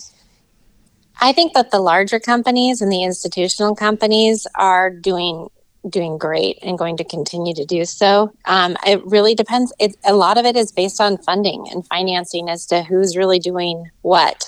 I 1.19 1.33
think 1.33 1.53
that 1.53 1.71
the 1.71 1.79
larger 1.79 2.19
companies 2.19 2.81
and 2.81 2.91
the 2.91 3.03
institutional 3.03 3.75
companies 3.75 4.47
are 4.55 4.89
doing 4.89 5.49
doing 5.89 6.17
great 6.17 6.59
and 6.61 6.77
going 6.77 6.97
to 6.97 7.03
continue 7.03 7.53
to 7.55 7.65
do 7.65 7.85
so. 7.85 8.33
Um, 8.45 8.77
it 8.85 9.05
really 9.05 9.35
depends. 9.35 9.73
It, 9.79 9.95
a 10.05 10.13
lot 10.13 10.37
of 10.37 10.45
it 10.45 10.55
is 10.55 10.71
based 10.71 11.01
on 11.01 11.17
funding 11.17 11.65
and 11.71 11.85
financing 11.87 12.49
as 12.49 12.65
to 12.67 12.83
who's 12.83 13.17
really 13.17 13.39
doing 13.39 13.89
what. 14.01 14.47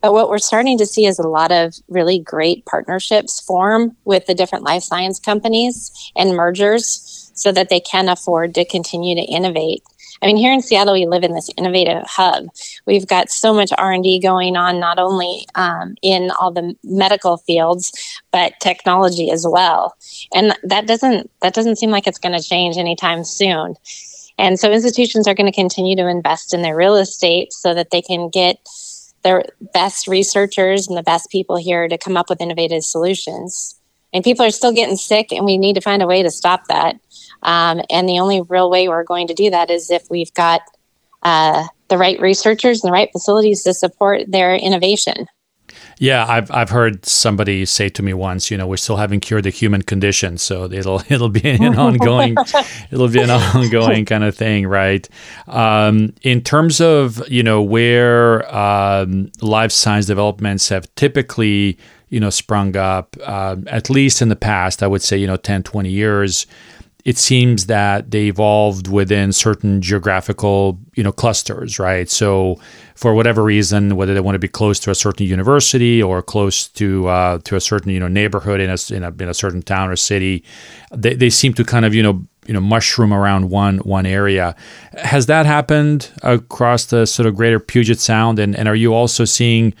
But 0.00 0.14
what 0.14 0.30
we're 0.30 0.38
starting 0.38 0.78
to 0.78 0.86
see 0.86 1.04
is 1.04 1.18
a 1.18 1.28
lot 1.28 1.52
of 1.52 1.74
really 1.88 2.18
great 2.18 2.64
partnerships 2.64 3.40
form 3.40 3.96
with 4.04 4.26
the 4.26 4.34
different 4.34 4.64
life 4.64 4.82
science 4.82 5.20
companies 5.20 5.92
and 6.16 6.34
mergers 6.34 7.30
so 7.34 7.52
that 7.52 7.68
they 7.68 7.80
can 7.80 8.08
afford 8.08 8.54
to 8.54 8.64
continue 8.64 9.14
to 9.14 9.22
innovate 9.22 9.82
I 10.22 10.26
mean, 10.26 10.36
here 10.36 10.52
in 10.52 10.60
Seattle, 10.60 10.94
we 10.94 11.06
live 11.06 11.24
in 11.24 11.32
this 11.32 11.50
innovative 11.56 12.02
hub. 12.06 12.46
We've 12.86 13.06
got 13.06 13.30
so 13.30 13.54
much 13.54 13.70
R 13.78 13.92
and 13.92 14.04
D 14.04 14.18
going 14.20 14.56
on, 14.56 14.78
not 14.78 14.98
only 14.98 15.46
um, 15.54 15.94
in 16.02 16.30
all 16.38 16.52
the 16.52 16.76
medical 16.84 17.38
fields, 17.38 17.92
but 18.30 18.52
technology 18.60 19.30
as 19.30 19.46
well. 19.48 19.96
And 20.34 20.54
that 20.62 20.86
doesn't 20.86 21.30
that 21.40 21.54
doesn't 21.54 21.76
seem 21.76 21.90
like 21.90 22.06
it's 22.06 22.18
going 22.18 22.38
to 22.38 22.46
change 22.46 22.76
anytime 22.76 23.24
soon. 23.24 23.76
And 24.38 24.58
so 24.58 24.70
institutions 24.70 25.26
are 25.26 25.34
going 25.34 25.50
to 25.50 25.56
continue 25.56 25.96
to 25.96 26.08
invest 26.08 26.54
in 26.54 26.62
their 26.62 26.76
real 26.76 26.96
estate 26.96 27.52
so 27.52 27.74
that 27.74 27.90
they 27.90 28.00
can 28.00 28.30
get 28.30 28.58
their 29.22 29.44
best 29.74 30.06
researchers 30.06 30.88
and 30.88 30.96
the 30.96 31.02
best 31.02 31.30
people 31.30 31.56
here 31.56 31.88
to 31.88 31.98
come 31.98 32.16
up 32.16 32.30
with 32.30 32.40
innovative 32.40 32.82
solutions. 32.82 33.79
And 34.12 34.24
people 34.24 34.44
are 34.44 34.50
still 34.50 34.72
getting 34.72 34.96
sick, 34.96 35.32
and 35.32 35.44
we 35.44 35.56
need 35.56 35.74
to 35.74 35.80
find 35.80 36.02
a 36.02 36.06
way 36.06 36.22
to 36.22 36.30
stop 36.30 36.66
that. 36.68 36.96
Um, 37.42 37.80
and 37.90 38.08
the 38.08 38.18
only 38.18 38.42
real 38.42 38.70
way 38.70 38.88
we're 38.88 39.04
going 39.04 39.28
to 39.28 39.34
do 39.34 39.50
that 39.50 39.70
is 39.70 39.90
if 39.90 40.08
we've 40.10 40.32
got 40.34 40.62
uh, 41.22 41.66
the 41.88 41.98
right 41.98 42.20
researchers 42.20 42.82
and 42.82 42.88
the 42.88 42.92
right 42.92 43.10
facilities 43.12 43.62
to 43.64 43.74
support 43.74 44.22
their 44.28 44.54
innovation. 44.54 45.26
Yeah, 45.98 46.24
I've 46.26 46.50
I've 46.50 46.70
heard 46.70 47.04
somebody 47.04 47.66
say 47.66 47.90
to 47.90 48.02
me 48.02 48.14
once, 48.14 48.50
you 48.50 48.56
know, 48.56 48.66
we're 48.66 48.78
still 48.78 48.96
haven't 48.96 49.20
cured 49.20 49.44
the 49.44 49.50
human 49.50 49.82
condition, 49.82 50.38
so 50.38 50.64
it'll 50.64 51.02
it'll 51.10 51.28
be 51.28 51.48
an 51.48 51.76
ongoing 51.76 52.36
it'll 52.90 53.08
be 53.08 53.20
an 53.20 53.30
ongoing 53.30 54.06
kind 54.06 54.24
of 54.24 54.34
thing, 54.34 54.66
right? 54.66 55.06
Um, 55.46 56.14
in 56.22 56.40
terms 56.40 56.80
of 56.80 57.22
you 57.28 57.42
know 57.42 57.60
where 57.60 58.52
um, 58.54 59.30
life 59.42 59.72
science 59.72 60.06
developments 60.06 60.70
have 60.70 60.92
typically 60.94 61.78
you 62.10 62.20
know 62.20 62.30
sprung 62.30 62.76
up, 62.76 63.16
uh, 63.24 63.56
at 63.66 63.88
least 63.88 64.20
in 64.20 64.28
the 64.28 64.36
past, 64.36 64.82
I 64.82 64.86
would 64.86 65.02
say 65.02 65.16
you 65.16 65.26
know 65.26 65.36
10, 65.36 65.62
20 65.62 65.90
years 65.90 66.46
it 67.04 67.16
seems 67.16 67.66
that 67.66 68.10
they 68.10 68.26
evolved 68.26 68.88
within 68.88 69.32
certain 69.32 69.80
geographical 69.80 70.78
you 70.94 71.02
know 71.02 71.12
clusters 71.12 71.78
right? 71.78 72.10
So 72.10 72.60
for 72.94 73.14
whatever 73.14 73.42
reason 73.42 73.96
whether 73.96 74.14
they 74.14 74.20
want 74.20 74.34
to 74.34 74.40
be 74.40 74.48
close 74.48 74.78
to 74.80 74.90
a 74.90 74.94
certain 74.94 75.26
university 75.26 76.02
or 76.02 76.22
close 76.22 76.68
to 76.68 77.08
uh, 77.08 77.38
to 77.44 77.56
a 77.56 77.60
certain 77.60 77.90
you 77.90 78.00
know 78.00 78.08
neighborhood 78.08 78.60
in 78.60 78.70
a, 78.70 78.76
in 78.94 79.04
a, 79.04 79.22
in 79.22 79.28
a 79.28 79.34
certain 79.34 79.62
town 79.62 79.88
or 79.88 79.96
city 79.96 80.44
they, 80.92 81.14
they 81.14 81.30
seem 81.30 81.54
to 81.54 81.64
kind 81.64 81.84
of 81.84 81.94
you 81.94 82.02
know 82.02 82.24
you 82.46 82.54
know 82.54 82.60
mushroom 82.60 83.12
around 83.12 83.50
one 83.50 83.78
one 83.78 84.06
area. 84.06 84.56
Has 84.94 85.26
that 85.26 85.46
happened 85.46 86.10
across 86.22 86.86
the 86.86 87.06
sort 87.06 87.26
of 87.26 87.36
greater 87.36 87.60
Puget 87.60 88.00
Sound? 88.00 88.38
And 88.38 88.56
and 88.56 88.66
are 88.68 88.74
you 88.74 88.94
also 88.94 89.24
seeing 89.24 89.74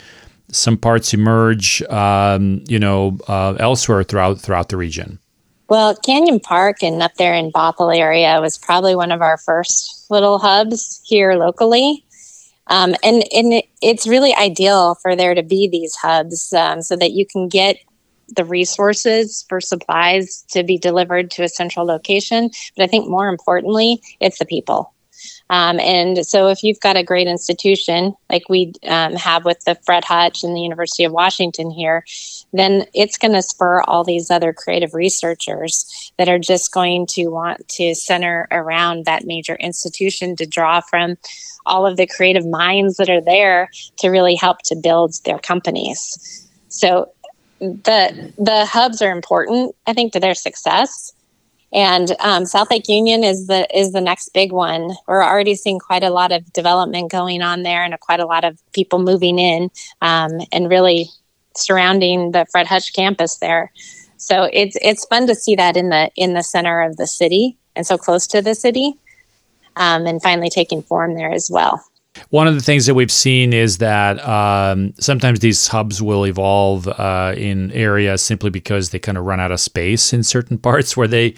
some 0.52 0.76
parts 0.76 1.14
emerge 1.14 1.82
um, 1.84 2.62
you 2.66 2.78
know 2.78 3.18
uh, 3.28 3.54
elsewhere 3.58 4.02
throughout 4.02 4.40
throughout 4.40 4.68
the 4.68 4.76
region 4.76 5.18
well, 5.70 5.94
Canyon 5.94 6.40
Park 6.40 6.82
and 6.82 7.00
up 7.00 7.14
there 7.14 7.32
in 7.32 7.52
Bothell 7.52 7.96
area 7.96 8.40
was 8.40 8.58
probably 8.58 8.96
one 8.96 9.12
of 9.12 9.22
our 9.22 9.38
first 9.38 10.04
little 10.10 10.40
hubs 10.40 11.00
here 11.04 11.34
locally. 11.34 12.04
Um, 12.66 12.96
and 13.04 13.22
and 13.32 13.62
it's 13.80 14.06
really 14.06 14.34
ideal 14.34 14.96
for 14.96 15.14
there 15.14 15.32
to 15.32 15.44
be 15.44 15.68
these 15.68 15.94
hubs 15.94 16.52
um, 16.52 16.82
so 16.82 16.96
that 16.96 17.12
you 17.12 17.24
can 17.24 17.48
get 17.48 17.76
the 18.34 18.44
resources 18.44 19.44
for 19.48 19.60
supplies 19.60 20.44
to 20.50 20.64
be 20.64 20.76
delivered 20.76 21.30
to 21.32 21.44
a 21.44 21.48
central 21.48 21.86
location. 21.86 22.50
But 22.76 22.82
I 22.82 22.86
think 22.88 23.08
more 23.08 23.28
importantly, 23.28 24.02
it's 24.18 24.40
the 24.40 24.46
people. 24.46 24.92
Um, 25.50 25.80
and 25.80 26.24
so, 26.24 26.48
if 26.48 26.62
you've 26.62 26.80
got 26.80 26.96
a 26.96 27.02
great 27.02 27.26
institution 27.26 28.14
like 28.30 28.48
we 28.48 28.72
um, 28.86 29.14
have 29.14 29.44
with 29.44 29.64
the 29.64 29.74
Fred 29.84 30.04
Hutch 30.04 30.44
and 30.44 30.56
the 30.56 30.60
University 30.60 31.02
of 31.04 31.12
Washington 31.12 31.70
here, 31.70 32.04
then 32.52 32.86
it's 32.94 33.18
going 33.18 33.34
to 33.34 33.42
spur 33.42 33.82
all 33.82 34.04
these 34.04 34.30
other 34.30 34.52
creative 34.52 34.94
researchers 34.94 36.12
that 36.18 36.28
are 36.28 36.38
just 36.38 36.72
going 36.72 37.06
to 37.08 37.26
want 37.26 37.68
to 37.68 37.96
center 37.96 38.46
around 38.52 39.04
that 39.04 39.26
major 39.26 39.56
institution 39.56 40.36
to 40.36 40.46
draw 40.46 40.80
from 40.80 41.16
all 41.66 41.84
of 41.84 41.96
the 41.96 42.06
creative 42.06 42.46
minds 42.46 42.96
that 42.96 43.10
are 43.10 43.20
there 43.20 43.70
to 43.98 44.08
really 44.08 44.36
help 44.36 44.58
to 44.62 44.76
build 44.76 45.14
their 45.24 45.38
companies. 45.38 46.48
So 46.68 47.10
the 47.58 48.32
the 48.38 48.64
hubs 48.66 49.02
are 49.02 49.10
important, 49.10 49.74
I 49.86 49.94
think, 49.94 50.12
to 50.12 50.20
their 50.20 50.34
success. 50.34 51.12
And 51.72 52.16
um, 52.20 52.46
South 52.46 52.70
Lake 52.70 52.88
Union 52.88 53.22
is 53.22 53.46
the 53.46 53.66
is 53.76 53.92
the 53.92 54.00
next 54.00 54.30
big 54.34 54.50
one. 54.52 54.90
We're 55.06 55.22
already 55.22 55.54
seeing 55.54 55.78
quite 55.78 56.02
a 56.02 56.10
lot 56.10 56.32
of 56.32 56.52
development 56.52 57.10
going 57.10 57.42
on 57.42 57.62
there, 57.62 57.84
and 57.84 57.94
a, 57.94 57.98
quite 57.98 58.20
a 58.20 58.26
lot 58.26 58.44
of 58.44 58.60
people 58.72 58.98
moving 58.98 59.38
in, 59.38 59.70
um, 60.02 60.40
and 60.50 60.68
really 60.68 61.08
surrounding 61.56 62.32
the 62.32 62.46
Fred 62.50 62.66
Hutch 62.66 62.92
campus 62.92 63.38
there. 63.38 63.70
So 64.16 64.48
it's 64.52 64.76
it's 64.82 65.04
fun 65.06 65.26
to 65.28 65.34
see 65.34 65.54
that 65.54 65.76
in 65.76 65.90
the 65.90 66.10
in 66.16 66.34
the 66.34 66.42
center 66.42 66.82
of 66.82 66.96
the 66.96 67.06
city 67.06 67.56
and 67.76 67.86
so 67.86 67.96
close 67.96 68.26
to 68.28 68.42
the 68.42 68.54
city, 68.54 68.94
um, 69.76 70.06
and 70.06 70.20
finally 70.20 70.50
taking 70.50 70.82
form 70.82 71.14
there 71.14 71.32
as 71.32 71.50
well. 71.50 71.84
One 72.28 72.46
of 72.46 72.54
the 72.54 72.60
things 72.60 72.86
that 72.86 72.94
we've 72.94 73.10
seen 73.10 73.52
is 73.52 73.78
that 73.78 74.24
um, 74.26 74.94
sometimes 75.00 75.40
these 75.40 75.66
hubs 75.66 76.00
will 76.00 76.26
evolve 76.26 76.86
uh, 76.86 77.34
in 77.36 77.72
areas 77.72 78.22
simply 78.22 78.50
because 78.50 78.90
they 78.90 78.98
kind 78.98 79.18
of 79.18 79.24
run 79.24 79.40
out 79.40 79.50
of 79.50 79.60
space 79.60 80.12
in 80.12 80.22
certain 80.22 80.58
parts 80.68 80.96
where 80.96 81.08
they 81.08 81.34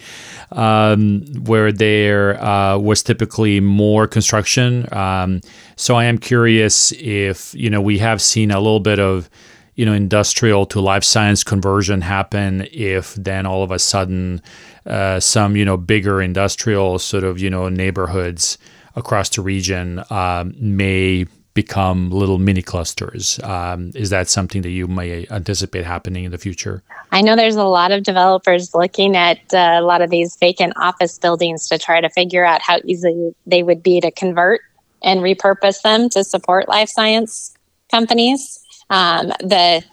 um, 0.51 1.25
where 1.45 1.71
there 1.71 2.43
uh, 2.43 2.77
was 2.77 3.01
typically 3.01 3.59
more 3.59 4.07
construction. 4.07 4.87
Um, 4.93 5.41
so 5.75 5.95
I 5.95 6.03
am 6.03 6.17
curious 6.17 6.91
if 6.93 7.53
you 7.55 7.69
know 7.69 7.81
we 7.81 7.97
have 7.99 8.21
seen 8.21 8.51
a 8.51 8.59
little 8.59 8.79
bit 8.79 8.99
of 8.99 9.29
you 9.75 9.85
know 9.85 9.93
industrial 9.93 10.65
to 10.67 10.79
life 10.79 11.03
science 11.03 11.43
conversion 11.43 12.01
happen 12.01 12.67
if 12.71 13.15
then 13.15 13.45
all 13.45 13.63
of 13.63 13.71
a 13.71 13.79
sudden 13.79 14.41
uh, 14.85 15.19
some 15.19 15.55
you 15.55 15.65
know 15.65 15.77
bigger 15.77 16.21
industrial 16.21 16.99
sort 16.99 17.23
of 17.23 17.39
you 17.39 17.49
know 17.49 17.69
neighborhoods 17.69 18.57
across 18.95 19.29
the 19.29 19.41
region 19.41 20.03
um, 20.09 20.53
may 20.57 21.25
become 21.53 22.09
little 22.09 22.39
mini 22.39 22.61
clusters. 22.61 23.39
Um, 23.43 23.91
is 23.93 24.09
that 24.09 24.27
something 24.27 24.63
that 24.63 24.71
you 24.71 24.87
may 24.87 25.27
anticipate 25.29 25.85
happening 25.85 26.23
in 26.23 26.31
the 26.31 26.37
future? 26.37 26.81
I 27.11 27.21
know 27.21 27.35
there's 27.35 27.55
a 27.55 27.63
lot 27.63 27.91
of 27.91 28.03
developers 28.03 28.73
looking 28.73 29.15
at 29.15 29.37
uh, 29.53 29.75
a 29.77 29.81
lot 29.81 30.01
of 30.01 30.09
these 30.09 30.35
vacant 30.37 30.73
office 30.77 31.19
buildings 31.19 31.67
to 31.69 31.77
try 31.77 32.01
to 32.01 32.09
figure 32.09 32.43
out 32.43 32.61
how 32.61 32.79
easy 32.85 33.35
they 33.45 33.61
would 33.61 33.83
be 33.83 34.01
to 34.01 34.09
convert 34.09 34.61
and 35.03 35.19
repurpose 35.19 35.81
them 35.81 36.09
to 36.09 36.23
support 36.23 36.67
life 36.67 36.89
science 36.89 37.53
companies. 37.91 38.59
Um, 38.89 39.27
the 39.39 39.83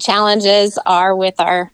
challenges 0.00 0.78
are 0.86 1.14
with 1.14 1.34
our 1.38 1.70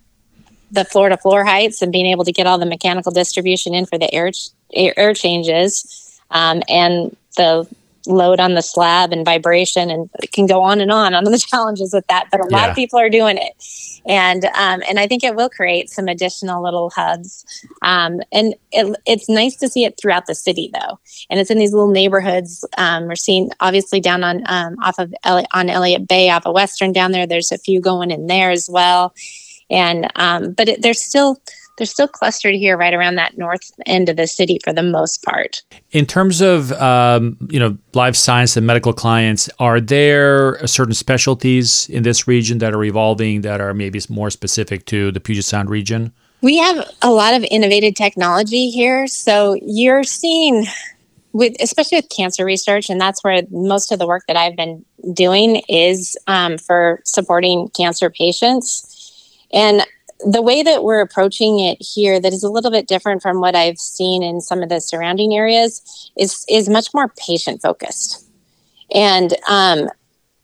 the 0.70 0.84
floor 0.84 1.08
to 1.08 1.16
floor 1.16 1.44
heights 1.44 1.80
and 1.80 1.90
being 1.90 2.06
able 2.06 2.24
to 2.24 2.32
get 2.32 2.46
all 2.46 2.58
the 2.58 2.66
mechanical 2.66 3.10
distribution 3.10 3.74
in 3.74 3.86
for 3.86 3.98
the 3.98 4.12
air 4.12 4.30
air 4.74 5.14
changes 5.14 6.07
um, 6.30 6.62
and 6.68 7.16
the 7.36 7.68
load 8.08 8.40
on 8.40 8.54
the 8.54 8.62
slab 8.62 9.12
and 9.12 9.24
vibration 9.24 9.90
and 9.90 10.08
it 10.22 10.32
can 10.32 10.46
go 10.46 10.62
on 10.62 10.80
and 10.80 10.90
on 10.90 11.14
on 11.14 11.24
the 11.24 11.38
challenges 11.38 11.92
with 11.92 12.06
that 12.08 12.28
but 12.30 12.40
a 12.40 12.44
lot 12.44 12.64
yeah. 12.64 12.70
of 12.70 12.74
people 12.74 12.98
are 12.98 13.10
doing 13.10 13.36
it. 13.36 13.52
And 14.06 14.46
um, 14.46 14.82
and 14.88 14.98
i 14.98 15.06
think 15.06 15.22
it 15.22 15.34
will 15.34 15.50
create 15.50 15.90
some 15.90 16.08
additional 16.08 16.62
little 16.62 16.90
hubs. 16.90 17.44
Um, 17.82 18.20
and 18.32 18.54
it, 18.72 18.96
it's 19.06 19.28
nice 19.28 19.56
to 19.56 19.68
see 19.68 19.84
it 19.84 19.98
throughout 20.00 20.26
the 20.26 20.34
city 20.34 20.70
though. 20.72 20.98
And 21.28 21.38
it's 21.38 21.50
in 21.50 21.58
these 21.58 21.72
little 21.72 21.90
neighborhoods 21.90 22.64
um, 22.78 23.06
we're 23.06 23.16
seeing 23.16 23.50
obviously 23.60 24.00
down 24.00 24.24
on 24.24 24.42
um, 24.46 24.76
off 24.82 24.98
of 24.98 25.14
Eli- 25.26 25.44
on 25.52 25.68
elliott 25.68 26.08
bay 26.08 26.30
off 26.30 26.46
of 26.46 26.54
western 26.54 26.92
down 26.92 27.12
there 27.12 27.26
there's 27.26 27.52
a 27.52 27.58
few 27.58 27.80
going 27.80 28.10
in 28.10 28.26
there 28.26 28.50
as 28.50 28.68
well. 28.70 29.14
And 29.70 30.10
um, 30.16 30.52
but 30.52 30.68
it, 30.68 30.82
there's 30.82 31.02
still 31.02 31.38
they're 31.78 31.86
still 31.86 32.08
clustered 32.08 32.54
here 32.54 32.76
right 32.76 32.92
around 32.92 33.14
that 33.14 33.38
north 33.38 33.70
end 33.86 34.08
of 34.08 34.16
the 34.16 34.26
city 34.26 34.58
for 34.62 34.72
the 34.72 34.82
most 34.82 35.22
part. 35.22 35.62
In 35.92 36.04
terms 36.04 36.40
of 36.40 36.72
um, 36.72 37.38
you 37.48 37.58
know 37.58 37.78
life 37.94 38.16
science 38.16 38.56
and 38.56 38.66
medical 38.66 38.92
clients, 38.92 39.48
are 39.58 39.80
there 39.80 40.66
certain 40.66 40.94
specialties 40.94 41.88
in 41.88 42.02
this 42.02 42.28
region 42.28 42.58
that 42.58 42.74
are 42.74 42.84
evolving 42.84 43.42
that 43.42 43.60
are 43.60 43.72
maybe 43.72 44.00
more 44.08 44.30
specific 44.30 44.84
to 44.86 45.10
the 45.12 45.20
Puget 45.20 45.44
Sound 45.44 45.70
region? 45.70 46.12
We 46.40 46.58
have 46.58 46.88
a 47.02 47.10
lot 47.10 47.34
of 47.34 47.44
innovative 47.50 47.94
technology 47.94 48.70
here, 48.70 49.06
so 49.06 49.56
you're 49.62 50.04
seeing 50.04 50.66
with 51.32 51.54
especially 51.60 51.98
with 51.98 52.08
cancer 52.08 52.44
research, 52.44 52.90
and 52.90 53.00
that's 53.00 53.22
where 53.22 53.42
most 53.50 53.92
of 53.92 53.98
the 53.98 54.06
work 54.06 54.24
that 54.26 54.36
I've 54.36 54.56
been 54.56 54.84
doing 55.12 55.62
is 55.68 56.16
um, 56.26 56.58
for 56.58 57.00
supporting 57.04 57.68
cancer 57.76 58.10
patients. 58.10 58.84
And 59.52 59.86
the 60.20 60.42
way 60.42 60.62
that 60.62 60.82
we're 60.82 61.00
approaching 61.00 61.60
it 61.60 61.78
here 61.80 62.18
that 62.18 62.32
is 62.32 62.42
a 62.42 62.50
little 62.50 62.70
bit 62.70 62.88
different 62.88 63.22
from 63.22 63.40
what 63.40 63.54
I've 63.54 63.78
seen 63.78 64.22
in 64.22 64.40
some 64.40 64.62
of 64.62 64.68
the 64.68 64.80
surrounding 64.80 65.34
areas 65.34 66.10
is 66.16 66.44
is 66.48 66.68
much 66.68 66.92
more 66.92 67.12
patient 67.16 67.62
focused. 67.62 68.28
And 68.92 69.34
um, 69.48 69.88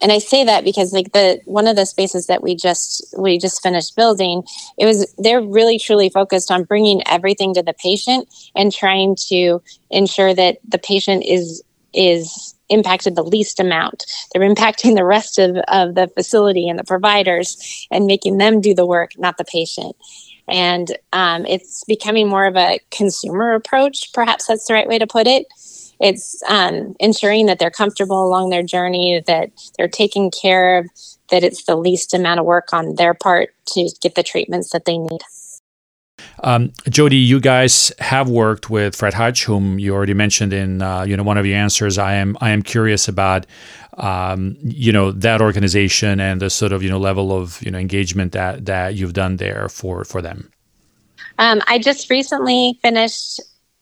and 0.00 0.12
I 0.12 0.18
say 0.18 0.44
that 0.44 0.64
because 0.64 0.92
like 0.92 1.12
the 1.12 1.40
one 1.46 1.66
of 1.66 1.76
the 1.76 1.86
spaces 1.86 2.26
that 2.26 2.42
we 2.42 2.54
just 2.54 3.14
we 3.18 3.38
just 3.38 3.62
finished 3.62 3.96
building, 3.96 4.44
it 4.78 4.86
was 4.86 5.12
they're 5.18 5.40
really 5.40 5.78
truly 5.78 6.08
focused 6.08 6.50
on 6.50 6.64
bringing 6.64 7.02
everything 7.06 7.54
to 7.54 7.62
the 7.62 7.72
patient 7.72 8.28
and 8.54 8.72
trying 8.72 9.16
to 9.28 9.62
ensure 9.90 10.34
that 10.34 10.58
the 10.68 10.78
patient 10.78 11.24
is 11.24 11.62
is 11.92 12.53
impacted 12.68 13.14
the 13.14 13.22
least 13.22 13.60
amount. 13.60 14.06
They're 14.32 14.48
impacting 14.48 14.94
the 14.94 15.04
rest 15.04 15.38
of, 15.38 15.56
of 15.68 15.94
the 15.94 16.08
facility 16.08 16.68
and 16.68 16.78
the 16.78 16.84
providers 16.84 17.86
and 17.90 18.06
making 18.06 18.38
them 18.38 18.60
do 18.60 18.74
the 18.74 18.86
work, 18.86 19.12
not 19.18 19.36
the 19.36 19.44
patient. 19.44 19.96
And 20.48 20.96
um, 21.12 21.46
it's 21.46 21.84
becoming 21.84 22.28
more 22.28 22.46
of 22.46 22.56
a 22.56 22.78
consumer 22.90 23.54
approach. 23.54 24.12
Perhaps 24.12 24.46
that's 24.46 24.66
the 24.66 24.74
right 24.74 24.88
way 24.88 24.98
to 24.98 25.06
put 25.06 25.26
it. 25.26 25.46
It's 26.00 26.42
um, 26.48 26.94
ensuring 27.00 27.46
that 27.46 27.58
they're 27.58 27.70
comfortable 27.70 28.26
along 28.26 28.50
their 28.50 28.62
journey, 28.62 29.22
that 29.26 29.50
they're 29.78 29.88
taken 29.88 30.30
care 30.30 30.78
of, 30.78 30.86
that 31.30 31.44
it's 31.44 31.64
the 31.64 31.76
least 31.76 32.12
amount 32.12 32.40
of 32.40 32.46
work 32.46 32.72
on 32.72 32.96
their 32.96 33.14
part 33.14 33.50
to 33.68 33.88
get 34.00 34.14
the 34.14 34.22
treatments 34.22 34.70
that 34.70 34.84
they 34.84 34.98
need. 34.98 35.20
Um, 36.42 36.72
Jody, 36.88 37.16
you 37.16 37.40
guys 37.40 37.92
have 37.98 38.28
worked 38.28 38.68
with 38.68 38.96
Fred 38.96 39.14
Hutch, 39.14 39.44
whom 39.44 39.78
you 39.78 39.94
already 39.94 40.14
mentioned 40.14 40.52
in 40.52 40.82
uh, 40.82 41.02
you 41.02 41.16
know 41.16 41.22
one 41.22 41.38
of 41.38 41.46
your 41.46 41.56
answers. 41.56 41.98
I 41.98 42.14
am 42.14 42.36
I 42.40 42.50
am 42.50 42.62
curious 42.62 43.08
about 43.08 43.46
um, 43.98 44.56
you 44.62 44.92
know 44.92 45.12
that 45.12 45.40
organization 45.40 46.20
and 46.20 46.40
the 46.40 46.50
sort 46.50 46.72
of 46.72 46.82
you 46.82 46.90
know 46.90 46.98
level 46.98 47.32
of 47.32 47.62
you 47.62 47.70
know 47.70 47.78
engagement 47.78 48.32
that 48.32 48.66
that 48.66 48.94
you've 48.94 49.12
done 49.12 49.36
there 49.36 49.68
for 49.68 50.04
for 50.04 50.20
them. 50.20 50.50
Um, 51.38 51.62
I 51.66 51.78
just 51.78 52.10
recently 52.10 52.78
finished 52.82 53.40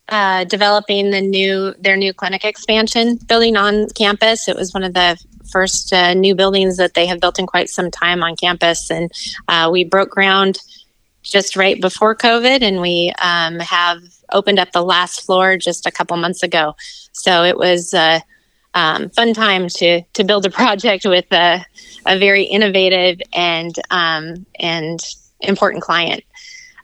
uh, 0.08 0.44
developing 0.44 1.10
the 1.10 1.20
new 1.20 1.74
their 1.78 1.96
new 1.96 2.12
clinic 2.12 2.44
expansion 2.44 3.18
building 3.28 3.56
on 3.56 3.88
campus. 3.90 4.48
It 4.48 4.56
was 4.56 4.74
one 4.74 4.84
of 4.84 4.94
the 4.94 5.22
first 5.50 5.92
uh, 5.92 6.14
new 6.14 6.34
buildings 6.34 6.76
that 6.76 6.94
they 6.94 7.06
have 7.06 7.20
built 7.20 7.38
in 7.38 7.46
quite 7.46 7.68
some 7.68 7.90
time 7.90 8.22
on 8.22 8.36
campus, 8.36 8.90
and 8.90 9.10
uh, 9.48 9.68
we 9.72 9.84
broke 9.84 10.10
ground 10.10 10.60
just 11.32 11.56
right 11.56 11.80
before 11.80 12.14
COVID, 12.14 12.62
and 12.62 12.80
we 12.80 13.12
um, 13.20 13.58
have 13.58 14.02
opened 14.32 14.58
up 14.58 14.72
the 14.72 14.84
last 14.84 15.24
floor 15.24 15.56
just 15.56 15.86
a 15.86 15.90
couple 15.90 16.16
months 16.16 16.42
ago. 16.42 16.74
So 17.12 17.42
it 17.44 17.56
was 17.56 17.94
a 17.94 18.22
um, 18.74 19.10
fun 19.10 19.34
time 19.34 19.68
to 19.68 20.02
to 20.02 20.24
build 20.24 20.46
a 20.46 20.50
project 20.50 21.04
with 21.04 21.30
a, 21.32 21.64
a 22.06 22.18
very 22.18 22.44
innovative 22.44 23.20
and 23.32 23.74
um, 23.90 24.46
and 24.58 25.00
important 25.40 25.82
client. 25.82 26.24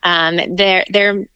Um, 0.02 0.40
they're 0.56 0.84
they're 0.90 1.26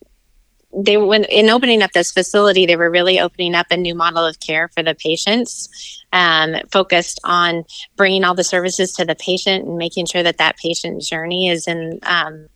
they 0.75 0.96
when 0.96 1.25
in 1.25 1.51
opening 1.51 1.83
up 1.83 1.92
this 1.92 2.12
facility, 2.12 2.66
they 2.66 2.77
were 2.77 2.90
really 2.90 3.20
opening 3.20 3.55
up 3.55 3.66
a 3.70 3.77
new 3.77 3.94
model 3.94 4.25
of 4.25 4.40
care 4.40 4.68
for 4.68 4.83
the 4.83 4.94
patients. 4.94 5.68
Um, 6.14 6.57
focused 6.70 7.20
on 7.25 7.64
bringing 7.96 8.22
all 8.22 8.35
the 8.35 8.44
services 8.44 8.92
to 8.92 9.05
the 9.05 9.14
patient 9.14 9.66
and 9.66 9.79
making 9.79 10.07
sure 10.07 10.22
that 10.22 10.37
that 10.37 10.59
patient 10.59 11.01
journey 11.01 11.48
is 11.48 11.66
in 11.66 12.01
um, 12.03 12.48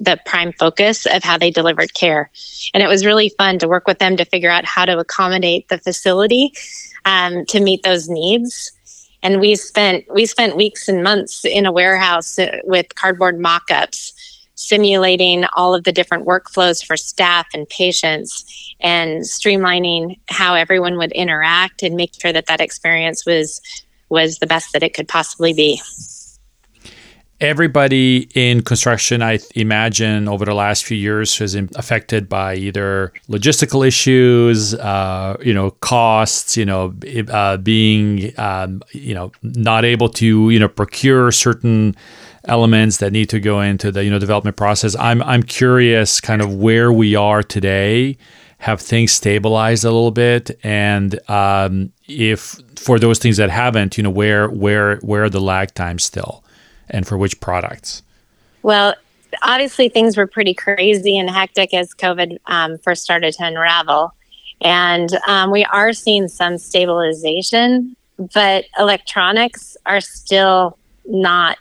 the 0.00 0.18
prime 0.24 0.52
focus 0.52 1.06
of 1.06 1.22
how 1.22 1.38
they 1.38 1.50
delivered 1.50 1.94
care. 1.94 2.30
And 2.74 2.82
it 2.82 2.88
was 2.88 3.06
really 3.06 3.28
fun 3.38 3.58
to 3.58 3.68
work 3.68 3.86
with 3.86 3.98
them 3.98 4.16
to 4.16 4.24
figure 4.24 4.50
out 4.50 4.64
how 4.64 4.86
to 4.86 4.98
accommodate 4.98 5.68
the 5.68 5.78
facility 5.78 6.52
um, 7.04 7.44
to 7.46 7.60
meet 7.60 7.82
those 7.82 8.08
needs. 8.08 8.72
And 9.22 9.40
we 9.40 9.54
spent 9.54 10.04
we 10.12 10.24
spent 10.24 10.56
weeks 10.56 10.88
and 10.88 11.02
months 11.02 11.44
in 11.44 11.66
a 11.66 11.72
warehouse 11.72 12.38
with 12.64 12.94
cardboard 12.94 13.38
mock-ups 13.38 14.14
simulating 14.54 15.44
all 15.54 15.74
of 15.74 15.84
the 15.84 15.92
different 15.92 16.26
workflows 16.26 16.84
for 16.84 16.96
staff 16.96 17.46
and 17.54 17.68
patients 17.68 18.74
and 18.80 19.22
streamlining 19.22 20.18
how 20.28 20.54
everyone 20.54 20.98
would 20.98 21.12
interact 21.12 21.82
and 21.82 21.96
make 21.96 22.12
sure 22.20 22.32
that 22.32 22.46
that 22.46 22.60
experience 22.60 23.24
was 23.26 23.60
was 24.08 24.38
the 24.38 24.46
best 24.46 24.72
that 24.72 24.82
it 24.82 24.94
could 24.94 25.08
possibly 25.08 25.52
be 25.52 25.80
everybody 27.40 28.28
in 28.34 28.62
construction, 28.62 29.22
I 29.22 29.38
imagine, 29.54 30.28
over 30.28 30.44
the 30.44 30.54
last 30.54 30.84
few 30.84 30.96
years 30.96 31.38
has 31.38 31.54
been 31.54 31.70
affected 31.74 32.28
by 32.28 32.54
either 32.56 33.12
logistical 33.28 33.86
issues, 33.86 34.74
uh, 34.74 35.36
you 35.42 35.54
know, 35.54 35.70
costs, 35.80 36.56
you 36.56 36.66
know, 36.66 36.94
uh, 37.30 37.56
being, 37.56 38.38
um, 38.38 38.82
you 38.92 39.14
know, 39.14 39.32
not 39.42 39.84
able 39.84 40.08
to, 40.10 40.50
you 40.50 40.58
know, 40.58 40.68
procure 40.68 41.32
certain 41.32 41.96
elements 42.44 42.98
that 42.98 43.12
need 43.12 43.28
to 43.30 43.40
go 43.40 43.60
into 43.60 43.90
the, 43.90 44.04
you 44.04 44.10
know, 44.10 44.18
development 44.18 44.56
process. 44.56 44.94
I'm, 44.96 45.22
I'm 45.22 45.42
curious 45.42 46.20
kind 46.20 46.42
of 46.42 46.54
where 46.54 46.92
we 46.92 47.14
are 47.14 47.42
today. 47.42 48.18
Have 48.58 48.82
things 48.82 49.12
stabilized 49.12 49.84
a 49.86 49.90
little 49.90 50.10
bit, 50.10 50.50
and 50.62 51.18
um, 51.30 51.92
if 52.06 52.60
for 52.76 52.98
those 52.98 53.18
things 53.18 53.38
that 53.38 53.48
haven't, 53.48 53.96
you 53.96 54.02
know, 54.02 54.10
where 54.10 54.50
where 54.50 54.96
where 54.96 55.24
are 55.24 55.30
the 55.30 55.40
lag 55.40 55.72
times 55.72 56.04
still? 56.04 56.44
And 56.90 57.06
for 57.06 57.16
which 57.16 57.40
products? 57.40 58.02
Well, 58.62 58.94
obviously 59.42 59.88
things 59.88 60.16
were 60.16 60.26
pretty 60.26 60.54
crazy 60.54 61.16
and 61.18 61.30
hectic 61.30 61.72
as 61.74 61.94
COVID 61.94 62.38
um, 62.46 62.78
first 62.78 63.02
started 63.02 63.34
to 63.34 63.46
unravel. 63.46 64.12
And 64.60 65.08
um, 65.26 65.50
we 65.50 65.64
are 65.64 65.92
seeing 65.92 66.28
some 66.28 66.58
stabilization, 66.58 67.96
but 68.34 68.66
electronics 68.78 69.76
are 69.86 70.00
still 70.00 70.76
not 71.06 71.56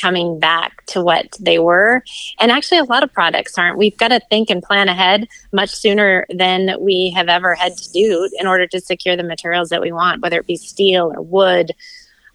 coming 0.00 0.38
back 0.38 0.84
to 0.86 1.00
what 1.02 1.26
they 1.40 1.58
were. 1.58 2.02
And 2.40 2.50
actually, 2.50 2.78
a 2.78 2.84
lot 2.84 3.02
of 3.02 3.12
products 3.12 3.56
aren't. 3.56 3.78
We've 3.78 3.96
got 3.96 4.08
to 4.08 4.20
think 4.28 4.50
and 4.50 4.62
plan 4.62 4.88
ahead 4.88 5.28
much 5.52 5.70
sooner 5.70 6.26
than 6.34 6.76
we 6.80 7.12
have 7.16 7.28
ever 7.28 7.54
had 7.54 7.76
to 7.76 7.92
do 7.92 8.28
in 8.38 8.46
order 8.46 8.66
to 8.66 8.80
secure 8.80 9.16
the 9.16 9.22
materials 9.22 9.68
that 9.70 9.80
we 9.80 9.92
want, 9.92 10.20
whether 10.20 10.38
it 10.38 10.46
be 10.46 10.56
steel 10.56 11.12
or 11.14 11.22
wood. 11.22 11.72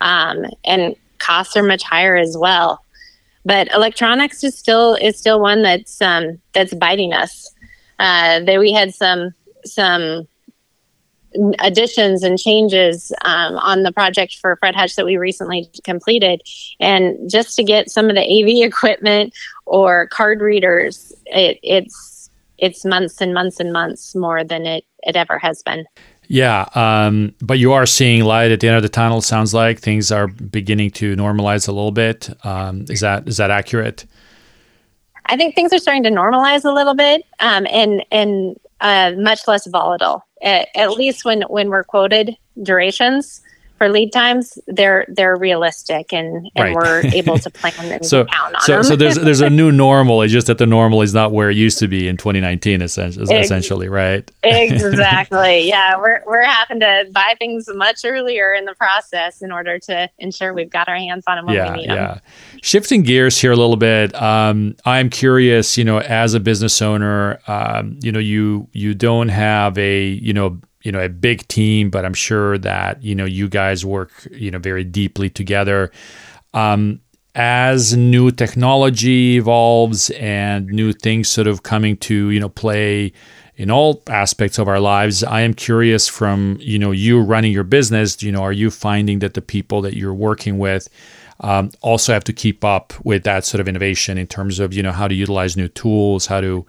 Um, 0.01 0.45
and 0.63 0.95
costs 1.19 1.55
are 1.55 1.63
much 1.63 1.83
higher 1.83 2.15
as 2.15 2.37
well. 2.37 2.83
But 3.45 3.71
electronics 3.73 4.43
is 4.43 4.57
still 4.57 4.95
is 4.95 5.17
still 5.17 5.39
one 5.39 5.61
that's 5.61 6.01
um, 6.01 6.39
that's 6.53 6.73
biting 6.73 7.13
us. 7.13 7.53
Uh, 7.97 8.41
there 8.41 8.59
we 8.59 8.71
had 8.73 8.93
some 8.93 9.33
some 9.65 10.27
additions 11.59 12.23
and 12.23 12.39
changes 12.39 13.11
um, 13.23 13.55
on 13.57 13.83
the 13.83 13.91
project 13.91 14.37
for 14.41 14.55
Fred 14.57 14.75
Hutch 14.75 14.95
that 14.95 15.05
we 15.05 15.17
recently 15.17 15.69
completed. 15.83 16.41
And 16.79 17.29
just 17.29 17.55
to 17.55 17.63
get 17.63 17.89
some 17.89 18.09
of 18.09 18.15
the 18.15 18.21
AV 18.21 18.67
equipment 18.67 19.33
or 19.65 20.07
card 20.07 20.41
readers, 20.41 21.13
it, 21.27 21.59
it's 21.63 22.29
it's 22.57 22.83
months 22.83 23.21
and 23.21 23.33
months 23.33 23.59
and 23.59 23.71
months 23.71 24.15
more 24.15 24.43
than 24.43 24.65
it, 24.65 24.83
it 25.03 25.15
ever 25.15 25.37
has 25.39 25.61
been. 25.63 25.85
Yeah, 26.27 26.67
um, 26.75 27.33
but 27.41 27.57
you 27.57 27.73
are 27.73 27.87
seeing 27.87 28.23
light 28.23 28.51
at 28.51 28.59
the 28.59 28.67
end 28.67 28.77
of 28.77 28.83
the 28.83 28.89
tunnel. 28.89 29.21
Sounds 29.21 29.53
like 29.53 29.79
things 29.79 30.11
are 30.11 30.27
beginning 30.27 30.91
to 30.91 31.15
normalize 31.15 31.67
a 31.67 31.71
little 31.71 31.91
bit. 31.91 32.29
Um, 32.45 32.85
is 32.89 32.99
that 32.99 33.27
is 33.27 33.37
that 33.37 33.49
accurate? 33.49 34.05
I 35.25 35.37
think 35.37 35.55
things 35.55 35.73
are 35.73 35.79
starting 35.79 36.03
to 36.03 36.11
normalize 36.11 36.65
a 36.65 36.71
little 36.71 36.93
bit, 36.93 37.23
um, 37.39 37.65
and 37.71 38.05
and 38.11 38.59
uh, 38.81 39.13
much 39.17 39.47
less 39.47 39.65
volatile. 39.67 40.23
At, 40.41 40.69
at, 40.75 40.91
least 40.91 41.25
when 41.25 41.41
when 41.43 41.69
we're 41.69 41.83
quoted 41.83 42.37
durations 42.61 43.41
for 43.79 43.89
lead 43.89 44.11
times, 44.11 44.59
they're 44.67 45.05
they're 45.07 45.37
realistic 45.37 46.13
and, 46.13 46.51
and 46.55 46.75
right. 46.75 46.75
we're 46.75 47.01
able 47.13 47.39
to 47.39 47.49
plan 47.49 47.73
and 47.79 48.05
so, 48.05 48.25
count 48.25 48.53
on 48.53 48.61
so, 48.61 48.73
them. 48.73 48.83
so 48.83 48.95
there's 48.95 49.15
there's 49.23 49.41
a 49.41 49.49
new 49.49 49.71
normal. 49.71 50.21
It's 50.21 50.33
just 50.33 50.47
that 50.47 50.57
the 50.57 50.67
normal 50.67 51.01
is 51.01 51.13
not 51.13 51.31
where 51.31 51.49
it 51.49 51.55
used 51.55 51.79
to 51.79 51.87
be 51.87 52.07
in 52.07 52.17
2019, 52.17 52.81
essentially, 52.81 53.35
essentially 53.35 53.87
right? 53.87 54.29
exactly. 54.43 55.67
Yeah, 55.67 55.97
we're 55.97 56.21
we're 56.27 56.43
having 56.43 56.81
to 56.81 57.07
buy 57.11 57.35
things 57.39 57.67
much 57.73 58.01
earlier 58.03 58.53
in 58.53 58.65
the 58.65 58.75
process 58.75 59.41
in 59.41 59.51
order 59.51 59.79
to 59.79 60.09
ensure 60.19 60.53
we've 60.53 60.69
got 60.69 60.89
our 60.89 60.97
hands 60.97 61.23
on 61.27 61.37
them 61.37 61.45
when 61.45 61.55
yeah, 61.55 61.71
we 61.71 61.77
need 61.77 61.87
yeah. 61.87 61.95
them. 61.95 62.21
Shifting 62.61 63.03
gears 63.03 63.39
here 63.39 63.53
a 63.53 63.55
little 63.55 63.77
bit, 63.77 64.13
um, 64.21 64.75
I'm 64.83 65.09
curious. 65.09 65.77
You 65.77 65.85
know, 65.85 65.99
as 65.99 66.33
a 66.33 66.41
business 66.41 66.81
owner, 66.81 67.39
um, 67.47 67.97
you 68.03 68.11
know, 68.11 68.19
you 68.19 68.67
you 68.73 68.93
don't 68.93 69.29
have 69.29 69.77
a 69.77 70.05
you 70.05 70.33
know 70.33 70.59
you 70.83 70.91
know 70.91 71.03
a 71.03 71.09
big 71.09 71.47
team, 71.47 71.89
but 71.89 72.05
I'm 72.05 72.13
sure 72.13 72.57
that 72.59 73.03
you 73.03 73.15
know 73.15 73.25
you 73.25 73.49
guys 73.49 73.85
work 73.85 74.27
you 74.31 74.51
know 74.51 74.59
very 74.59 74.83
deeply 74.83 75.29
together. 75.29 75.91
Um, 76.53 77.01
as 77.35 77.95
new 77.95 78.31
technology 78.31 79.37
evolves 79.37 80.09
and 80.11 80.65
new 80.67 80.91
things 80.91 81.29
sort 81.29 81.47
of 81.47 81.63
coming 81.63 81.95
to 81.97 82.29
you 82.29 82.39
know 82.39 82.49
play 82.49 83.13
in 83.55 83.69
all 83.69 84.01
aspects 84.07 84.57
of 84.57 84.69
our 84.69 84.79
lives, 84.79 85.21
I 85.21 85.41
am 85.41 85.53
curious 85.53 86.07
from 86.07 86.57
you 86.61 86.79
know 86.79 86.91
you 86.91 87.19
running 87.19 87.51
your 87.51 87.65
business. 87.65 88.23
You 88.23 88.31
know, 88.31 88.41
are 88.41 88.53
you 88.53 88.71
finding 88.71 89.19
that 89.19 89.33
the 89.33 89.41
people 89.41 89.81
that 89.81 89.95
you're 89.95 90.13
working 90.13 90.59
with 90.59 90.87
um, 91.41 91.71
also 91.81 92.13
have 92.13 92.23
to 92.25 92.33
keep 92.33 92.63
up 92.63 92.93
with 93.03 93.23
that 93.23 93.45
sort 93.45 93.59
of 93.59 93.67
innovation 93.67 94.17
in 94.17 94.27
terms 94.27 94.59
of 94.59 94.73
you 94.73 94.81
know 94.81 94.93
how 94.93 95.07
to 95.09 95.13
utilize 95.13 95.57
new 95.57 95.67
tools, 95.67 96.25
how 96.25 96.39
to 96.39 96.65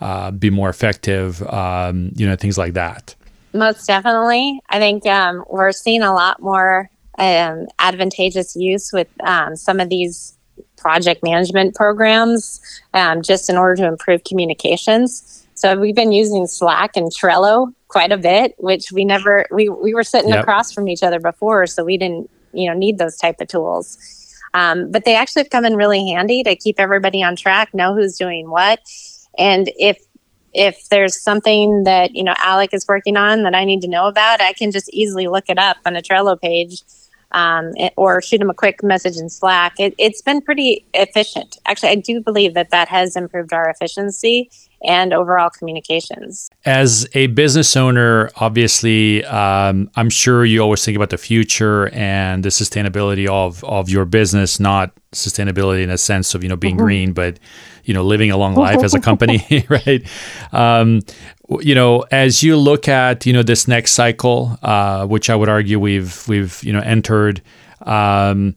uh, 0.00 0.32
be 0.32 0.50
more 0.50 0.68
effective, 0.68 1.42
um, 1.44 2.10
you 2.16 2.26
know, 2.26 2.34
things 2.34 2.58
like 2.58 2.74
that. 2.74 3.14
Most 3.52 3.86
definitely. 3.86 4.60
I 4.70 4.78
think 4.78 5.06
um, 5.06 5.44
we're 5.48 5.72
seeing 5.72 6.02
a 6.02 6.12
lot 6.12 6.40
more 6.40 6.90
um, 7.18 7.66
advantageous 7.78 8.56
use 8.56 8.92
with 8.92 9.08
um, 9.24 9.56
some 9.56 9.80
of 9.80 9.88
these 9.88 10.36
project 10.76 11.22
management 11.22 11.74
programs 11.74 12.60
um, 12.94 13.22
just 13.22 13.48
in 13.48 13.56
order 13.56 13.76
to 13.76 13.86
improve 13.86 14.24
communications. 14.24 15.46
So 15.54 15.78
we've 15.78 15.94
been 15.94 16.12
using 16.12 16.46
Slack 16.46 16.96
and 16.96 17.10
Trello 17.12 17.72
quite 17.88 18.10
a 18.10 18.16
bit, 18.16 18.54
which 18.58 18.90
we 18.90 19.04
never 19.04 19.46
we, 19.50 19.68
we 19.68 19.94
were 19.94 20.02
sitting 20.02 20.30
yep. 20.30 20.40
across 20.40 20.72
from 20.72 20.88
each 20.88 21.02
other 21.02 21.20
before, 21.20 21.66
so 21.66 21.84
we 21.84 21.96
didn't 21.96 22.30
you 22.52 22.68
know 22.68 22.76
need 22.76 22.98
those 22.98 23.16
type 23.16 23.40
of 23.40 23.48
tools. 23.48 23.98
Um, 24.54 24.90
but 24.90 25.04
they 25.04 25.14
actually 25.14 25.42
have 25.42 25.50
come 25.50 25.64
in 25.64 25.76
really 25.76 26.06
handy 26.08 26.42
to 26.42 26.56
keep 26.56 26.80
everybody 26.80 27.22
on 27.22 27.36
track, 27.36 27.72
know 27.72 27.94
who's 27.94 28.16
doing 28.16 28.50
what, 28.50 28.80
and 29.38 29.70
if 29.76 29.98
if 30.52 30.88
there's 30.88 31.20
something 31.20 31.84
that 31.84 32.14
you 32.14 32.24
know 32.24 32.34
Alec 32.38 32.70
is 32.72 32.86
working 32.86 33.16
on 33.16 33.42
that 33.42 33.54
I 33.54 33.64
need 33.64 33.80
to 33.82 33.88
know 33.88 34.06
about, 34.06 34.40
I 34.40 34.52
can 34.52 34.70
just 34.70 34.88
easily 34.92 35.28
look 35.28 35.44
it 35.48 35.58
up 35.58 35.78
on 35.86 35.96
a 35.96 36.02
Trello 36.02 36.40
page, 36.40 36.82
um, 37.32 37.72
or 37.96 38.20
shoot 38.22 38.40
him 38.40 38.50
a 38.50 38.54
quick 38.54 38.82
message 38.82 39.16
in 39.16 39.28
Slack. 39.28 39.74
It, 39.78 39.94
it's 39.98 40.22
been 40.22 40.40
pretty 40.40 40.84
efficient. 40.94 41.58
Actually, 41.66 41.90
I 41.90 41.94
do 41.96 42.20
believe 42.20 42.54
that 42.54 42.70
that 42.70 42.88
has 42.88 43.16
improved 43.16 43.52
our 43.52 43.68
efficiency 43.68 44.50
and 44.84 45.12
overall 45.12 45.50
communications. 45.50 46.50
As 46.64 47.08
a 47.14 47.28
business 47.28 47.76
owner, 47.76 48.30
obviously, 48.36 49.24
um, 49.24 49.90
I'm 49.96 50.10
sure 50.10 50.44
you 50.44 50.60
always 50.60 50.84
think 50.84 50.96
about 50.96 51.10
the 51.10 51.18
future 51.18 51.88
and 51.92 52.44
the 52.44 52.48
sustainability 52.48 53.28
of 53.28 53.62
of 53.64 53.88
your 53.88 54.04
business, 54.04 54.58
not 54.60 54.92
sustainability 55.12 55.82
in 55.82 55.90
a 55.90 55.98
sense 55.98 56.34
of 56.34 56.42
you 56.42 56.48
know 56.48 56.56
being 56.56 56.76
mm-hmm. 56.76 56.84
green, 56.84 57.12
but 57.12 57.38
you 57.84 57.94
know 57.94 58.02
living 58.02 58.30
a 58.30 58.36
long 58.36 58.54
life 58.54 58.82
as 58.82 58.94
a 58.94 59.00
company, 59.08 59.66
right? 59.68 60.06
Um, 60.52 61.02
you 61.60 61.74
know, 61.74 62.04
as 62.10 62.42
you 62.42 62.56
look 62.56 62.88
at 62.88 63.26
you 63.26 63.32
know 63.32 63.42
this 63.42 63.68
next 63.68 63.92
cycle, 63.92 64.58
uh, 64.62 65.06
which 65.06 65.30
I 65.30 65.36
would 65.36 65.48
argue 65.48 65.78
we've 65.78 66.26
we've 66.28 66.62
you 66.62 66.72
know 66.72 66.80
entered. 66.80 67.42
Um, 67.82 68.56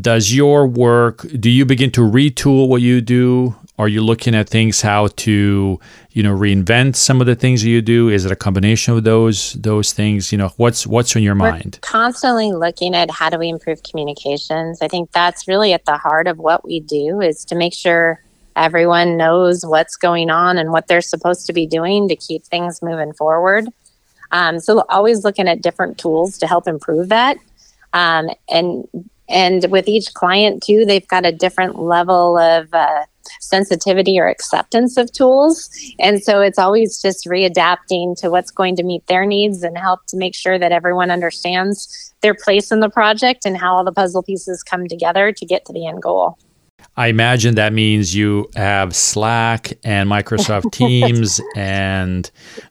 does 0.00 0.34
your 0.34 0.66
work 0.66 1.24
do 1.40 1.48
you 1.48 1.64
begin 1.64 1.90
to 1.92 2.00
retool 2.00 2.68
what 2.68 2.82
you 2.82 3.00
do 3.00 3.54
are 3.78 3.88
you 3.88 4.02
looking 4.02 4.34
at 4.34 4.48
things 4.48 4.80
how 4.80 5.08
to, 5.08 5.78
you 6.10 6.22
know, 6.22 6.34
reinvent 6.34 6.96
some 6.96 7.20
of 7.20 7.26
the 7.26 7.34
things 7.34 7.62
you 7.64 7.82
do? 7.82 8.08
Is 8.08 8.24
it 8.24 8.32
a 8.32 8.36
combination 8.36 8.94
of 8.94 9.04
those 9.04 9.52
those 9.54 9.92
things? 9.92 10.32
You 10.32 10.38
know, 10.38 10.48
what's 10.56 10.86
what's 10.86 11.14
in 11.14 11.22
your 11.22 11.34
We're 11.34 11.50
mind? 11.50 11.78
Constantly 11.82 12.52
looking 12.52 12.94
at 12.94 13.10
how 13.10 13.28
do 13.28 13.38
we 13.38 13.48
improve 13.48 13.82
communications. 13.82 14.80
I 14.80 14.88
think 14.88 15.12
that's 15.12 15.46
really 15.46 15.72
at 15.72 15.84
the 15.84 15.98
heart 15.98 16.26
of 16.26 16.38
what 16.38 16.64
we 16.64 16.80
do 16.80 17.20
is 17.20 17.44
to 17.46 17.54
make 17.54 17.74
sure 17.74 18.22
everyone 18.56 19.18
knows 19.18 19.64
what's 19.64 19.96
going 19.96 20.30
on 20.30 20.56
and 20.56 20.72
what 20.72 20.88
they're 20.88 21.02
supposed 21.02 21.46
to 21.46 21.52
be 21.52 21.66
doing 21.66 22.08
to 22.08 22.16
keep 22.16 22.44
things 22.44 22.80
moving 22.80 23.12
forward. 23.12 23.68
Um, 24.32 24.58
so 24.58 24.84
always 24.88 25.22
looking 25.22 25.46
at 25.46 25.60
different 25.60 25.98
tools 25.98 26.38
to 26.38 26.46
help 26.46 26.66
improve 26.66 27.10
that. 27.10 27.36
Um, 27.92 28.30
and 28.48 28.88
and 29.28 29.66
with 29.70 29.88
each 29.88 30.14
client 30.14 30.62
too, 30.62 30.84
they've 30.84 31.06
got 31.08 31.26
a 31.26 31.32
different 31.32 31.78
level 31.78 32.38
of 32.38 32.72
uh, 32.72 33.04
sensitivity 33.40 34.18
or 34.18 34.28
acceptance 34.28 34.96
of 34.96 35.12
tools. 35.12 35.68
And 35.98 36.22
so 36.22 36.40
it's 36.40 36.58
always 36.58 37.00
just 37.00 37.26
readapting 37.26 38.18
to 38.20 38.30
what's 38.30 38.50
going 38.50 38.76
to 38.76 38.82
meet 38.82 39.06
their 39.06 39.26
needs 39.26 39.62
and 39.62 39.76
help 39.76 40.06
to 40.08 40.16
make 40.16 40.34
sure 40.34 40.58
that 40.58 40.72
everyone 40.72 41.10
understands 41.10 42.14
their 42.22 42.34
place 42.34 42.70
in 42.70 42.80
the 42.80 42.90
project 42.90 43.44
and 43.44 43.56
how 43.56 43.76
all 43.76 43.84
the 43.84 43.92
puzzle 43.92 44.22
pieces 44.22 44.62
come 44.62 44.88
together 44.88 45.32
to 45.32 45.46
get 45.46 45.64
to 45.66 45.72
the 45.72 45.86
end 45.86 46.02
goal. 46.02 46.38
I 46.98 47.08
imagine 47.08 47.56
that 47.56 47.74
means 47.74 48.14
you 48.14 48.48
have 48.56 48.96
Slack 48.96 49.74
and 49.84 50.08
Microsoft 50.08 50.72
Teams 50.72 51.40
and 51.54 52.30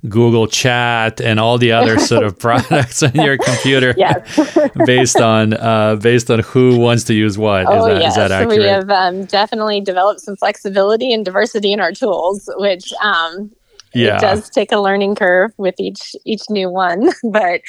Google 0.09 0.47
Chat 0.47 1.21
and 1.21 1.39
all 1.39 1.59
the 1.59 1.71
other 1.71 1.99
sort 1.99 2.23
of 2.23 2.37
products 2.39 3.03
on 3.03 3.13
your 3.13 3.37
computer 3.37 3.93
based 4.85 5.21
on 5.21 5.53
uh, 5.53 5.97
based 5.97 6.31
on 6.31 6.39
who 6.39 6.79
wants 6.79 7.03
to 7.05 7.13
use 7.13 7.37
what. 7.37 7.67
Oh, 7.67 7.77
is, 7.77 7.85
that, 7.85 8.01
yes. 8.01 8.11
is 8.11 8.15
that 8.15 8.31
accurate? 8.31 8.57
We 8.57 8.65
have 8.65 8.89
um, 8.89 9.25
definitely 9.25 9.81
developed 9.81 10.21
some 10.21 10.35
flexibility 10.35 11.13
and 11.13 11.23
diversity 11.23 11.71
in 11.71 11.79
our 11.79 11.91
tools, 11.91 12.49
which 12.57 12.91
um, 13.03 13.51
yeah. 13.93 14.17
it 14.17 14.21
does 14.21 14.49
take 14.49 14.71
a 14.71 14.79
learning 14.79 15.15
curve 15.15 15.51
with 15.57 15.75
each 15.77 16.15
each 16.25 16.49
new 16.49 16.71
one, 16.71 17.11
but 17.31 17.61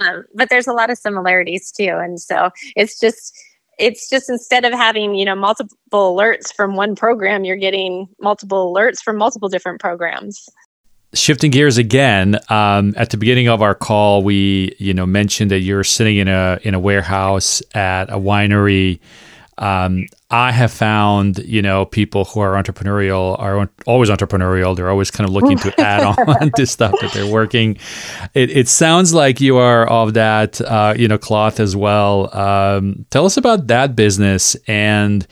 um, 0.00 0.24
but 0.32 0.48
there's 0.48 0.68
a 0.68 0.72
lot 0.72 0.90
of 0.90 0.98
similarities 0.98 1.72
too, 1.72 1.98
and 2.00 2.20
so 2.20 2.50
it's 2.76 3.00
just 3.00 3.36
it's 3.78 4.08
just 4.08 4.28
instead 4.28 4.64
of 4.64 4.72
having 4.72 5.14
you 5.14 5.24
know 5.24 5.34
multiple 5.34 6.16
alerts 6.16 6.54
from 6.54 6.76
one 6.76 6.94
program 6.94 7.44
you're 7.44 7.56
getting 7.56 8.08
multiple 8.20 8.72
alerts 8.72 9.00
from 9.00 9.16
multiple 9.16 9.48
different 9.48 9.80
programs. 9.80 10.48
Shifting 11.12 11.52
gears 11.52 11.78
again 11.78 12.40
um, 12.48 12.92
at 12.96 13.10
the 13.10 13.16
beginning 13.16 13.48
of 13.48 13.62
our 13.62 13.74
call 13.74 14.22
we 14.22 14.74
you 14.78 14.94
know 14.94 15.06
mentioned 15.06 15.50
that 15.50 15.60
you're 15.60 15.84
sitting 15.84 16.16
in 16.16 16.28
a 16.28 16.58
in 16.62 16.74
a 16.74 16.80
warehouse 16.80 17.62
at 17.74 18.10
a 18.10 18.18
winery 18.18 19.00
um, 19.58 20.06
I 20.30 20.50
have 20.50 20.72
found, 20.72 21.38
you 21.38 21.62
know, 21.62 21.84
people 21.84 22.24
who 22.24 22.40
are 22.40 22.60
entrepreneurial 22.60 23.38
are 23.38 23.70
always 23.86 24.10
entrepreneurial. 24.10 24.74
They're 24.74 24.90
always 24.90 25.10
kind 25.10 25.28
of 25.28 25.32
looking 25.32 25.58
to 25.58 25.80
add 25.80 26.02
on 26.28 26.50
to 26.56 26.66
stuff 26.66 26.94
that 27.00 27.12
they're 27.12 27.30
working. 27.30 27.76
It, 28.34 28.50
it 28.50 28.68
sounds 28.68 29.14
like 29.14 29.40
you 29.40 29.56
are 29.58 29.86
of 29.86 30.14
that, 30.14 30.60
uh, 30.60 30.94
you 30.96 31.06
know, 31.06 31.18
cloth 31.18 31.60
as 31.60 31.76
well. 31.76 32.36
Um, 32.36 33.06
tell 33.10 33.26
us 33.26 33.36
about 33.36 33.68
that 33.68 33.94
business. 33.94 34.56
And 34.66 35.24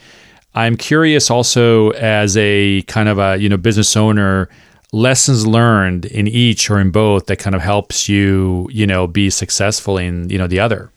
I'm 0.55 0.77
curious 0.77 1.29
also 1.29 1.89
as 1.91 2.37
a 2.37 2.83
kind 2.83 3.09
of 3.09 3.19
a, 3.19 3.37
you 3.37 3.49
know, 3.49 3.57
business 3.57 3.97
owner, 3.97 4.47
lessons 4.93 5.45
learned 5.45 6.05
in 6.05 6.27
each 6.29 6.69
or 6.69 6.79
in 6.79 6.91
both 6.91 7.25
that 7.25 7.39
kind 7.39 7.55
of 7.55 7.61
helps 7.61 8.07
you, 8.07 8.69
you 8.71 8.87
know, 8.87 9.05
be 9.05 9.29
successful 9.29 9.97
in, 9.97 10.29
you 10.29 10.37
know, 10.37 10.47
the 10.47 10.61
other. 10.61 10.92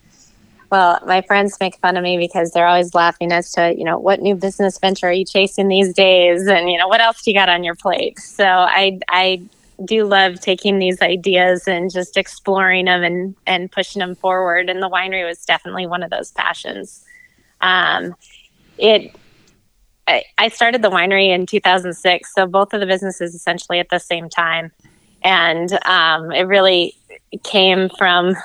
Well, 0.77 1.01
my 1.07 1.23
friends 1.23 1.57
make 1.59 1.79
fun 1.79 1.97
of 1.97 2.03
me 2.03 2.19
because 2.19 2.51
they're 2.51 2.67
always 2.67 2.95
laughing 2.95 3.33
as 3.33 3.51
to, 3.53 3.75
you 3.75 3.83
know, 3.83 3.99
what 3.99 4.21
new 4.21 4.35
business 4.35 4.79
venture 4.79 5.07
are 5.07 5.13
you 5.13 5.25
chasing 5.25 5.69
these 5.69 5.95
days? 5.95 6.47
And, 6.47 6.71
you 6.71 6.77
know, 6.77 6.87
what 6.87 7.01
else 7.01 7.23
do 7.23 7.31
you 7.31 7.35
got 7.35 7.49
on 7.49 7.65
your 7.65 7.75
plate? 7.75 8.19
So 8.19 8.45
I, 8.45 9.01
I 9.09 9.41
do 9.87 10.05
love 10.05 10.39
taking 10.39 10.79
these 10.79 11.01
ideas 11.01 11.67
and 11.67 11.91
just 11.91 12.19
exploring 12.19 12.85
them 12.85 13.03
and, 13.03 13.35
and 13.47 13.73
pushing 13.73 14.01
them 14.01 14.15
forward. 14.15 14.69
And 14.69 14.83
the 14.83 14.91
winery 14.91 15.27
was 15.27 15.43
definitely 15.47 15.87
one 15.87 16.03
of 16.03 16.11
those 16.11 16.33
passions. 16.33 17.07
Um, 17.63 18.15
it, 18.77 19.17
I, 20.07 20.25
I 20.37 20.49
started 20.49 20.83
the 20.83 20.91
winery 20.91 21.31
in 21.31 21.47
2006. 21.47 22.35
So 22.35 22.47
both 22.47 22.75
of 22.75 22.81
the 22.81 22.87
businesses 22.87 23.35
essentially 23.35 23.79
at 23.79 23.89
the 23.89 23.99
same 23.99 24.29
time. 24.29 24.73
And 25.23 25.73
um, 25.87 26.33
it 26.33 26.43
really 26.43 26.95
came 27.45 27.89
from 27.97 28.37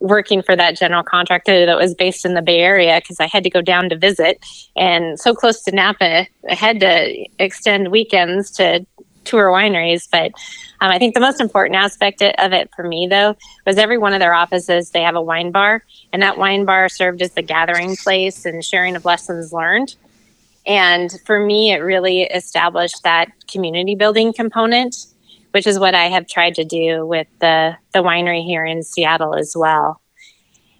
working 0.00 0.42
for 0.42 0.56
that 0.56 0.76
general 0.76 1.02
contractor 1.02 1.66
that 1.66 1.76
was 1.76 1.94
based 1.94 2.24
in 2.24 2.34
the 2.34 2.42
Bay 2.42 2.60
Area 2.60 3.00
because 3.00 3.20
I 3.20 3.26
had 3.26 3.44
to 3.44 3.50
go 3.50 3.60
down 3.60 3.88
to 3.90 3.96
visit 3.96 4.44
and 4.76 5.20
so 5.20 5.34
close 5.34 5.62
to 5.64 5.72
Napa, 5.72 6.26
I 6.48 6.54
had 6.54 6.80
to 6.80 7.26
extend 7.38 7.90
weekends 7.90 8.50
to 8.52 8.86
tour 9.24 9.50
wineries. 9.50 10.08
But 10.10 10.32
um, 10.80 10.90
I 10.90 10.98
think 10.98 11.14
the 11.14 11.20
most 11.20 11.40
important 11.40 11.76
aspect 11.76 12.22
of 12.22 12.52
it 12.52 12.70
for 12.74 12.86
me, 12.86 13.06
though, 13.08 13.36
was 13.66 13.78
every 13.78 13.98
one 13.98 14.12
of 14.12 14.20
their 14.20 14.34
offices, 14.34 14.90
they 14.90 15.02
have 15.02 15.14
a 15.14 15.22
wine 15.22 15.50
bar. 15.50 15.84
And 16.12 16.22
that 16.22 16.38
wine 16.38 16.64
bar 16.64 16.88
served 16.88 17.22
as 17.22 17.32
the 17.32 17.42
gathering 17.42 17.96
place 17.96 18.44
and 18.44 18.64
sharing 18.64 18.96
of 18.96 19.04
lessons 19.04 19.52
learned. 19.52 19.94
And 20.66 21.12
for 21.24 21.44
me, 21.44 21.72
it 21.72 21.78
really 21.78 22.22
established 22.22 23.02
that 23.02 23.28
community 23.50 23.94
building 23.94 24.32
component, 24.32 25.06
which 25.52 25.66
is 25.66 25.78
what 25.78 25.94
I 25.94 26.04
have 26.04 26.26
tried 26.26 26.54
to 26.56 26.64
do 26.64 27.06
with 27.06 27.26
the, 27.40 27.76
the 27.92 28.00
winery 28.00 28.44
here 28.44 28.64
in 28.64 28.82
Seattle 28.82 29.34
as 29.34 29.54
well. 29.56 30.00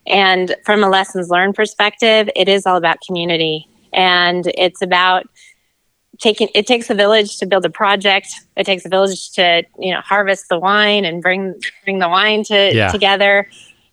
And 0.07 0.57
from 0.65 0.83
a 0.83 0.89
lessons 0.89 1.29
learned 1.29 1.55
perspective, 1.55 2.31
it 2.35 2.49
is 2.49 2.67
all 2.67 2.77
about 2.77 3.01
community. 3.07 3.69
And 3.93 4.47
it's 4.57 4.83
about 4.83 5.27
taking 6.21 6.49
it 6.55 6.67
takes 6.67 6.91
a 6.91 6.95
village 6.95 7.39
to 7.39 7.47
build 7.47 7.65
a 7.65 7.71
project 7.71 8.29
it 8.57 8.65
takes 8.65 8.85
a 8.85 8.89
village 8.89 9.33
to 9.33 9.65
you 9.79 9.93
know 9.93 10.01
harvest 10.01 10.49
the 10.49 10.59
wine 10.59 11.05
and 11.05 11.23
bring 11.23 11.55
bring 11.85 11.99
the 11.99 12.09
wine 12.09 12.45
to 12.45 12.75
yeah. 12.75 12.93
together 12.93 13.49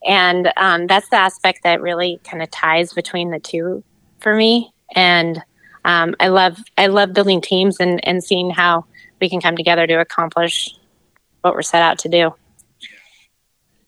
and 0.06 0.52
um, 0.58 0.88
that's 0.88 1.10
the 1.10 1.16
aspect 1.16 1.64
that 1.64 1.82
really 1.82 2.20
kind 2.24 2.44
of 2.44 2.52
ties 2.52 2.94
between 2.94 3.32
the 3.32 3.40
two 3.40 3.84
for 4.20 4.36
me 4.36 4.72
and 4.94 5.42
um, 5.86 6.16
i 6.20 6.28
love 6.28 6.60
i 6.78 6.88
love 6.88 7.14
building 7.14 7.42
teams 7.42 7.80
and 7.80 8.06
and 8.06 8.24
seeing 8.24 8.50
how 8.50 8.86
we 9.20 9.30
can 9.30 9.42
come 9.42 9.56
together 9.56 9.88
to 9.88 9.96
accomplish 9.96 10.76
what 11.42 11.54
we're 11.54 11.62
set 11.62 11.82
out 11.82 12.00
to 12.00 12.10
do 12.10 12.34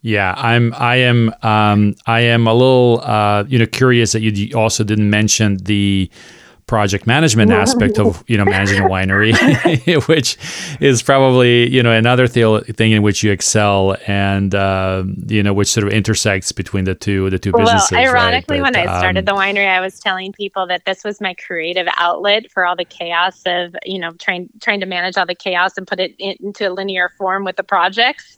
yeah, 0.01 0.33
I'm. 0.37 0.73
I 0.75 0.95
am. 0.97 1.33
Um, 1.43 1.95
I 2.05 2.21
am 2.21 2.47
a 2.47 2.53
little, 2.53 3.01
uh, 3.03 3.43
you 3.47 3.59
know, 3.59 3.65
curious 3.65 4.13
that 4.13 4.21
you 4.21 4.57
also 4.57 4.83
didn't 4.85 5.09
mention 5.09 5.57
the 5.57 6.09
project 6.69 7.07
management 7.07 7.49
aspect 7.51 7.97
of 7.97 8.23
you 8.27 8.37
know 8.37 8.45
managing 8.45 8.77
a 8.77 8.87
winery, 8.93 9.33
which 10.07 10.37
is 10.79 11.01
probably 11.01 11.67
you 11.67 11.81
know 11.81 11.91
another 11.91 12.27
th- 12.27 12.63
thing 12.77 12.91
in 12.91 13.01
which 13.01 13.23
you 13.23 13.31
excel, 13.31 13.97
and 14.05 14.53
uh, 14.53 15.03
you 15.25 15.41
know 15.41 15.51
which 15.51 15.67
sort 15.67 15.87
of 15.87 15.91
intersects 15.91 16.51
between 16.51 16.85
the 16.85 16.93
two 16.93 17.27
the 17.31 17.39
two 17.39 17.51
businesses. 17.51 17.91
Well, 17.91 18.01
ironically, 18.01 18.59
right? 18.59 18.71
but, 18.71 18.79
when 18.79 18.87
I 18.87 18.99
started 18.99 19.27
um, 19.27 19.35
the 19.35 19.41
winery, 19.41 19.67
I 19.67 19.81
was 19.81 19.99
telling 19.99 20.31
people 20.31 20.67
that 20.67 20.85
this 20.85 21.03
was 21.03 21.19
my 21.19 21.33
creative 21.33 21.87
outlet 21.97 22.51
for 22.51 22.67
all 22.67 22.75
the 22.75 22.85
chaos 22.85 23.41
of 23.47 23.75
you 23.83 23.97
know 23.97 24.11
trying 24.13 24.47
trying 24.61 24.79
to 24.81 24.85
manage 24.85 25.17
all 25.17 25.25
the 25.25 25.33
chaos 25.33 25.75
and 25.75 25.87
put 25.87 25.99
it 25.99 26.13
into 26.19 26.69
a 26.69 26.71
linear 26.71 27.09
form 27.17 27.45
with 27.45 27.55
the 27.55 27.63
projects 27.63 28.37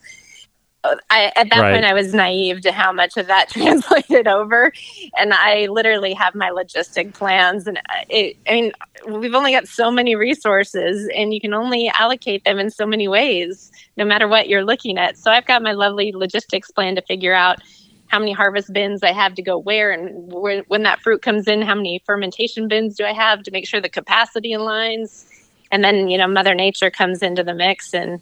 I, 0.84 1.32
at 1.36 1.50
that 1.52 1.60
right. 1.60 1.74
point, 1.74 1.86
I 1.86 1.94
was 1.94 2.14
naive 2.14 2.62
to 2.62 2.72
how 2.72 2.92
much 2.92 3.16
of 3.16 3.28
that 3.28 3.50
translated 3.52 4.28
over, 4.28 4.72
and 5.18 5.34
I 5.34 5.68
literally 5.68 6.14
have 6.14 6.34
my 6.34 6.50
logistic 6.50 7.14
plans. 7.14 7.68
And 7.68 7.78
uh, 7.78 8.06
it, 8.10 8.38
I 8.48 8.54
mean, 8.54 8.72
we've 9.08 9.36
only 9.36 9.52
got 9.52 9.68
so 9.68 9.92
many 9.92 10.16
resources, 10.16 11.08
and 11.16 11.34
you 11.34 11.40
can 11.40 11.54
only 11.54 11.90
allocate 11.90 12.44
them 12.46 12.58
in 12.58 12.72
so 12.72 12.86
many 12.86 13.08
ways, 13.08 13.72
no 13.98 14.06
matter 14.06 14.28
what 14.28 14.50
you're 14.50 14.66
looking 14.66 14.98
at. 14.98 15.18
So 15.18 15.32
I've 15.32 15.46
got 15.46 15.62
my 15.62 15.74
lovely 15.74 16.12
logistics 16.14 16.72
plan 16.72 16.96
to 16.96 17.02
figure 17.04 17.34
out 17.34 17.60
how 18.08 18.20
many 18.20 18.34
harvest 18.34 18.74
bins 18.74 19.04
I 19.04 19.14
have 19.14 19.36
to 19.36 19.42
go 19.42 19.58
where, 19.58 19.92
and 19.92 20.34
where, 20.34 20.64
when 20.64 20.84
that 20.84 21.00
fruit 21.02 21.22
comes 21.22 21.48
in, 21.48 21.62
how 21.62 21.76
many 21.76 22.02
fermentation 22.06 22.68
bins 22.68 22.96
do 22.96 23.06
I 23.06 23.14
have 23.14 23.44
to 23.44 23.52
make 23.52 23.68
sure 23.68 23.80
the 23.80 23.88
capacity 23.88 24.52
aligns. 24.52 25.26
And 25.72 25.84
then, 25.84 26.10
you 26.10 26.18
know, 26.18 26.28
Mother 26.28 26.54
Nature 26.54 26.92
comes 26.92 27.22
into 27.22 27.44
the 27.44 27.54
mix 27.54 27.94
and 27.94 28.20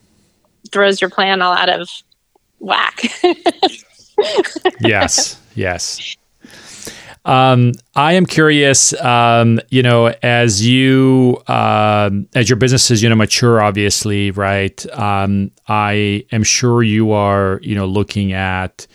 throws 0.71 1.01
your 1.01 1.09
plan 1.09 1.41
all 1.41 1.53
out 1.53 1.69
of 1.69 1.89
whack. 2.59 3.03
yes, 4.81 5.39
yes. 5.55 6.15
Um, 7.25 7.73
I 7.95 8.13
am 8.13 8.25
curious, 8.25 8.93
um, 9.01 9.59
you 9.69 9.83
know, 9.83 10.13
as 10.23 10.65
you 10.65 11.41
um, 11.47 12.27
as 12.33 12.49
your 12.49 12.55
businesses, 12.55 13.03
you 13.03 13.09
know, 13.09 13.15
mature, 13.15 13.61
obviously, 13.61 14.31
right? 14.31 14.83
Um, 14.97 15.51
I 15.67 16.25
am 16.31 16.43
sure 16.43 16.81
you 16.81 17.11
are, 17.11 17.59
you 17.61 17.75
know, 17.75 17.85
looking 17.85 18.31
at, 18.33 18.87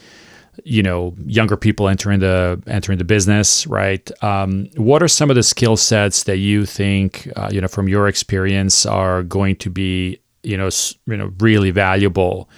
you 0.65 0.83
know, 0.83 1.15
younger 1.27 1.57
people 1.57 1.89
entering 1.89 2.21
the 2.21 2.61
entering 2.67 2.99
the 2.99 3.05
business, 3.05 3.67
right? 3.67 4.11
Um, 4.25 4.69
what 4.77 5.03
are 5.03 5.09
some 5.09 5.31
of 5.31 5.37
the 5.37 5.43
skill 5.43 5.77
sets 5.77 6.25
that 6.25 6.39
you 6.39 6.65
think, 6.65 7.31
uh, 7.37 7.51
you 7.53 7.61
know, 7.61 7.69
from 7.69 7.89
your 7.89 8.09
experience, 8.09 8.87
are 8.87 9.23
going 9.23 9.57
to 9.57 9.71
be, 9.71 10.19
you 10.43 10.57
know, 10.57 10.71
you 11.07 11.17
know, 11.17 11.31
really 11.39 11.71
valuable? 11.71 12.49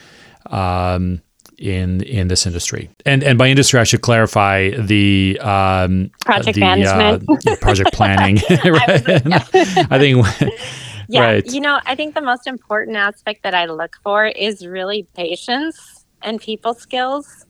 Um, 0.50 1.20
in 1.58 2.02
in 2.02 2.28
this 2.28 2.46
industry. 2.46 2.90
And 3.04 3.22
and 3.22 3.38
by 3.38 3.48
industry, 3.48 3.80
I 3.80 3.84
should 3.84 4.02
clarify 4.02 4.70
the 4.70 5.38
um, 5.40 6.10
project 6.24 6.54
the, 6.54 6.60
management, 6.60 7.24
uh, 7.46 7.56
project 7.56 7.92
planning. 7.92 8.38
I, 8.48 9.86
I 9.90 9.98
think. 9.98 10.26
Yeah, 11.08 11.20
right. 11.20 11.46
you 11.46 11.60
know, 11.60 11.78
I 11.86 11.94
think 11.94 12.16
the 12.16 12.20
most 12.20 12.48
important 12.48 12.96
aspect 12.96 13.44
that 13.44 13.54
I 13.54 13.66
look 13.66 13.96
for 14.02 14.26
is 14.26 14.66
really 14.66 15.06
patience 15.14 16.04
and 16.20 16.40
people 16.40 16.74
skills. 16.74 17.46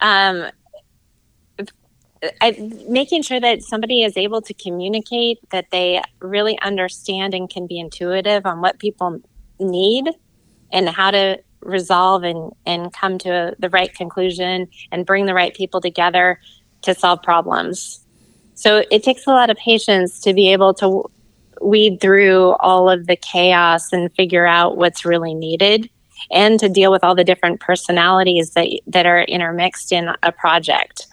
Um, 0.00 0.46
I, 2.40 2.72
making 2.88 3.22
sure 3.22 3.40
that 3.40 3.62
somebody 3.62 4.02
is 4.02 4.16
able 4.16 4.40
to 4.42 4.54
communicate, 4.54 5.38
that 5.50 5.66
they 5.72 6.00
really 6.20 6.58
understand 6.60 7.34
and 7.34 7.50
can 7.50 7.66
be 7.66 7.78
intuitive 7.78 8.46
on 8.46 8.60
what 8.60 8.78
people 8.78 9.20
need 9.58 10.08
and 10.72 10.88
how 10.88 11.10
to 11.10 11.38
resolve 11.66 12.22
and 12.22 12.52
and 12.64 12.92
come 12.92 13.18
to 13.18 13.54
the 13.58 13.68
right 13.70 13.92
conclusion 13.94 14.68
and 14.92 15.06
bring 15.06 15.26
the 15.26 15.34
right 15.34 15.54
people 15.54 15.80
together 15.80 16.40
to 16.82 16.94
solve 16.94 17.22
problems. 17.22 18.00
So 18.54 18.84
it 18.90 19.02
takes 19.02 19.26
a 19.26 19.30
lot 19.30 19.50
of 19.50 19.56
patience 19.56 20.20
to 20.20 20.32
be 20.32 20.52
able 20.52 20.72
to 20.74 21.04
weed 21.60 22.00
through 22.00 22.52
all 22.60 22.88
of 22.88 23.06
the 23.06 23.16
chaos 23.16 23.92
and 23.92 24.12
figure 24.14 24.46
out 24.46 24.76
what's 24.76 25.04
really 25.04 25.34
needed 25.34 25.90
and 26.30 26.58
to 26.60 26.68
deal 26.68 26.90
with 26.90 27.04
all 27.04 27.14
the 27.14 27.24
different 27.24 27.60
personalities 27.60 28.50
that 28.50 28.68
that 28.86 29.06
are 29.06 29.22
intermixed 29.22 29.92
in 29.92 30.08
a 30.22 30.32
project. 30.32 31.06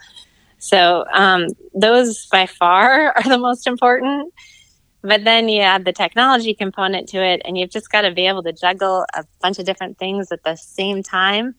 So 0.60 1.04
um, 1.12 1.48
those 1.74 2.26
by 2.28 2.46
far 2.46 3.12
are 3.18 3.24
the 3.24 3.38
most 3.38 3.68
important. 3.68 4.34
But 5.04 5.26
then 5.26 5.50
you 5.50 5.62
add 5.62 5.84
the 5.84 5.92
technology 5.92 6.54
component 6.54 7.10
to 7.10 7.22
it, 7.22 7.42
and 7.44 7.58
you've 7.58 7.70
just 7.70 7.92
got 7.92 8.02
to 8.02 8.12
be 8.12 8.26
able 8.26 8.42
to 8.44 8.54
juggle 8.54 9.06
a 9.14 9.26
bunch 9.42 9.60
of 9.60 9.66
different 9.66 9.98
things 9.98 10.32
at 10.32 10.44
the 10.44 10.56
same 10.56 11.04
time 11.04 11.56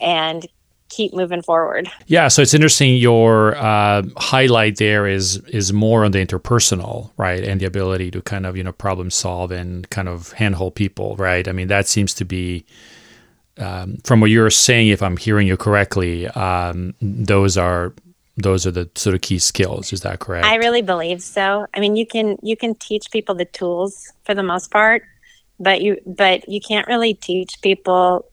and 0.00 0.46
keep 0.88 1.12
moving 1.12 1.42
forward. 1.42 1.90
Yeah, 2.06 2.28
so 2.28 2.42
it's 2.42 2.54
interesting. 2.54 2.96
Your 2.96 3.54
uh, 3.56 4.02
highlight 4.16 4.76
there 4.76 5.06
is 5.06 5.36
is 5.48 5.72
more 5.72 6.04
on 6.04 6.12
the 6.12 6.24
interpersonal, 6.24 7.10
right, 7.18 7.44
and 7.44 7.60
the 7.60 7.66
ability 7.66 8.10
to 8.12 8.22
kind 8.22 8.46
of 8.46 8.56
you 8.56 8.64
know 8.64 8.72
problem 8.72 9.10
solve 9.10 9.50
and 9.50 9.88
kind 9.90 10.08
of 10.08 10.32
handhold 10.32 10.74
people, 10.74 11.16
right. 11.16 11.46
I 11.46 11.52
mean, 11.52 11.68
that 11.68 11.86
seems 11.86 12.14
to 12.14 12.24
be. 12.24 12.64
Um, 13.58 13.96
from 14.04 14.20
what 14.20 14.28
you're 14.28 14.50
saying, 14.50 14.88
if 14.88 15.02
I'm 15.02 15.16
hearing 15.16 15.46
you 15.46 15.56
correctly, 15.56 16.26
um, 16.28 16.94
those 17.00 17.56
are 17.56 17.94
those 18.36 18.66
are 18.66 18.70
the 18.70 18.88
sort 18.94 19.14
of 19.14 19.20
key 19.22 19.38
skills 19.38 19.92
is 19.92 20.02
that 20.02 20.18
correct? 20.18 20.46
I 20.46 20.56
really 20.56 20.82
believe 20.82 21.22
so. 21.22 21.66
I 21.74 21.80
mean 21.80 21.96
you 21.96 22.06
can 22.06 22.36
you 22.42 22.56
can 22.56 22.74
teach 22.74 23.10
people 23.10 23.34
the 23.34 23.44
tools 23.44 24.12
for 24.24 24.34
the 24.34 24.42
most 24.42 24.70
part 24.70 25.02
but 25.58 25.80
you 25.80 25.96
but 26.06 26.48
you 26.48 26.60
can't 26.60 26.86
really 26.86 27.14
teach 27.14 27.60
people 27.62 28.26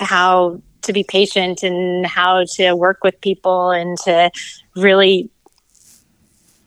how 0.00 0.60
to 0.82 0.92
be 0.92 1.04
patient 1.04 1.62
and 1.62 2.06
how 2.06 2.44
to 2.44 2.74
work 2.74 3.04
with 3.04 3.20
people 3.20 3.70
and 3.70 3.98
to 3.98 4.30
really 4.74 5.30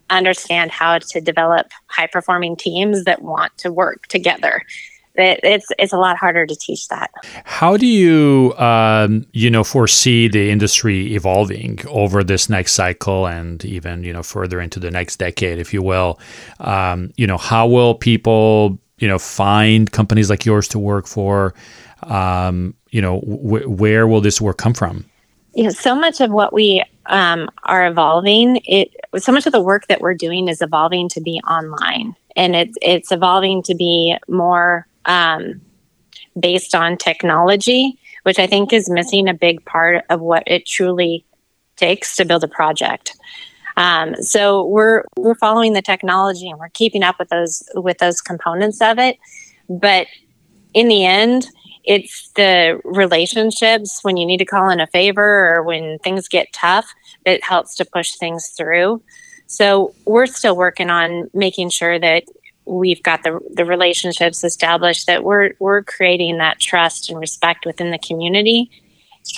understand 0.09 0.71
how 0.71 0.99
to 0.99 1.19
develop 1.19 1.67
high 1.87 2.07
performing 2.07 2.55
teams 2.55 3.05
that 3.05 3.21
want 3.21 3.55
to 3.57 3.71
work 3.71 4.05
together 4.07 4.61
it, 5.15 5.39
it's 5.43 5.67
it's 5.77 5.93
a 5.93 5.97
lot 5.97 6.17
harder 6.17 6.45
to 6.45 6.55
teach 6.55 6.87
that. 6.87 7.11
How 7.43 7.77
do 7.77 7.85
you 7.85 8.53
um, 8.57 9.25
you 9.31 9.49
know 9.49 9.63
foresee 9.63 10.27
the 10.27 10.49
industry 10.49 11.13
evolving 11.13 11.79
over 11.87 12.23
this 12.23 12.49
next 12.49 12.73
cycle 12.73 13.27
and 13.27 13.63
even 13.65 14.03
you 14.03 14.13
know 14.13 14.23
further 14.23 14.59
into 14.59 14.79
the 14.79 14.91
next 14.91 15.17
decade, 15.17 15.59
if 15.59 15.73
you 15.73 15.81
will? 15.81 16.19
Um, 16.59 17.11
you 17.15 17.27
know, 17.27 17.37
how 17.37 17.67
will 17.67 17.95
people 17.95 18.79
you 18.97 19.07
know 19.07 19.19
find 19.19 19.91
companies 19.91 20.29
like 20.29 20.45
yours 20.45 20.67
to 20.69 20.79
work 20.79 21.07
for? 21.07 21.53
Um, 22.03 22.75
you 22.89 23.01
know, 23.01 23.19
wh- 23.19 23.69
where 23.69 24.07
will 24.07 24.21
this 24.21 24.41
work 24.41 24.57
come 24.57 24.73
from? 24.73 25.05
Yeah, 25.53 25.69
so 25.69 25.95
much 25.95 26.19
of 26.19 26.31
what 26.31 26.53
we 26.53 26.83
um, 27.07 27.49
are 27.63 27.87
evolving, 27.87 28.61
it 28.65 28.89
so 29.17 29.31
much 29.31 29.45
of 29.45 29.51
the 29.51 29.61
work 29.61 29.87
that 29.87 30.01
we're 30.01 30.13
doing 30.13 30.47
is 30.47 30.61
evolving 30.61 31.09
to 31.09 31.21
be 31.21 31.41
online, 31.47 32.15
and 32.35 32.55
it's 32.55 32.77
it's 32.81 33.11
evolving 33.11 33.63
to 33.63 33.75
be 33.75 34.15
more 34.27 34.87
um, 35.05 35.61
based 36.39 36.73
on 36.73 36.97
technology, 36.97 37.97
which 38.23 38.39
I 38.39 38.47
think 38.47 38.73
is 38.73 38.89
missing 38.89 39.27
a 39.27 39.33
big 39.33 39.63
part 39.65 40.05
of 40.09 40.21
what 40.21 40.43
it 40.47 40.65
truly 40.65 41.25
takes 41.75 42.15
to 42.15 42.25
build 42.25 42.43
a 42.43 42.47
project. 42.47 43.15
Um, 43.75 44.15
so 44.15 44.65
we're 44.65 45.03
we're 45.17 45.35
following 45.35 45.73
the 45.73 45.81
technology 45.81 46.49
and 46.49 46.59
we're 46.59 46.69
keeping 46.69 47.03
up 47.03 47.17
with 47.19 47.29
those 47.29 47.63
with 47.75 47.97
those 47.97 48.21
components 48.21 48.81
of 48.81 48.99
it, 48.99 49.17
but 49.67 50.07
in 50.73 50.87
the 50.87 51.05
end, 51.05 51.47
it's 51.83 52.29
the 52.35 52.79
relationships 52.83 53.99
when 54.03 54.17
you 54.17 54.25
need 54.25 54.37
to 54.37 54.45
call 54.45 54.69
in 54.69 54.79
a 54.79 54.87
favor 54.87 55.55
or 55.55 55.63
when 55.63 55.99
things 55.99 56.27
get 56.27 56.53
tough 56.53 56.93
that 57.25 57.43
helps 57.43 57.75
to 57.75 57.85
push 57.85 58.15
things 58.15 58.49
through. 58.49 59.01
So 59.47 59.93
we're 60.05 60.25
still 60.25 60.55
working 60.55 60.89
on 60.89 61.29
making 61.33 61.69
sure 61.69 61.99
that 61.99 62.23
we've 62.65 63.03
got 63.03 63.23
the 63.23 63.39
the 63.53 63.65
relationships 63.65 64.43
established 64.43 65.05
that 65.07 65.23
we're 65.23 65.51
we're 65.59 65.83
creating 65.83 66.37
that 66.37 66.59
trust 66.59 67.09
and 67.09 67.19
respect 67.19 67.65
within 67.65 67.91
the 67.91 67.97
community 67.97 68.69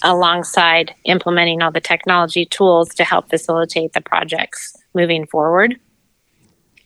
alongside 0.03 0.93
implementing 1.05 1.61
all 1.61 1.71
the 1.71 1.81
technology 1.81 2.45
tools 2.45 2.89
to 2.89 3.03
help 3.03 3.29
facilitate 3.29 3.93
the 3.93 4.01
projects 4.01 4.75
moving 4.93 5.25
forward. 5.25 5.79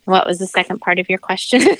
What 0.06 0.26
was 0.26 0.40
the 0.40 0.48
second 0.48 0.80
part 0.80 1.00
of 1.00 1.10
your 1.10 1.20
question? 1.20 1.62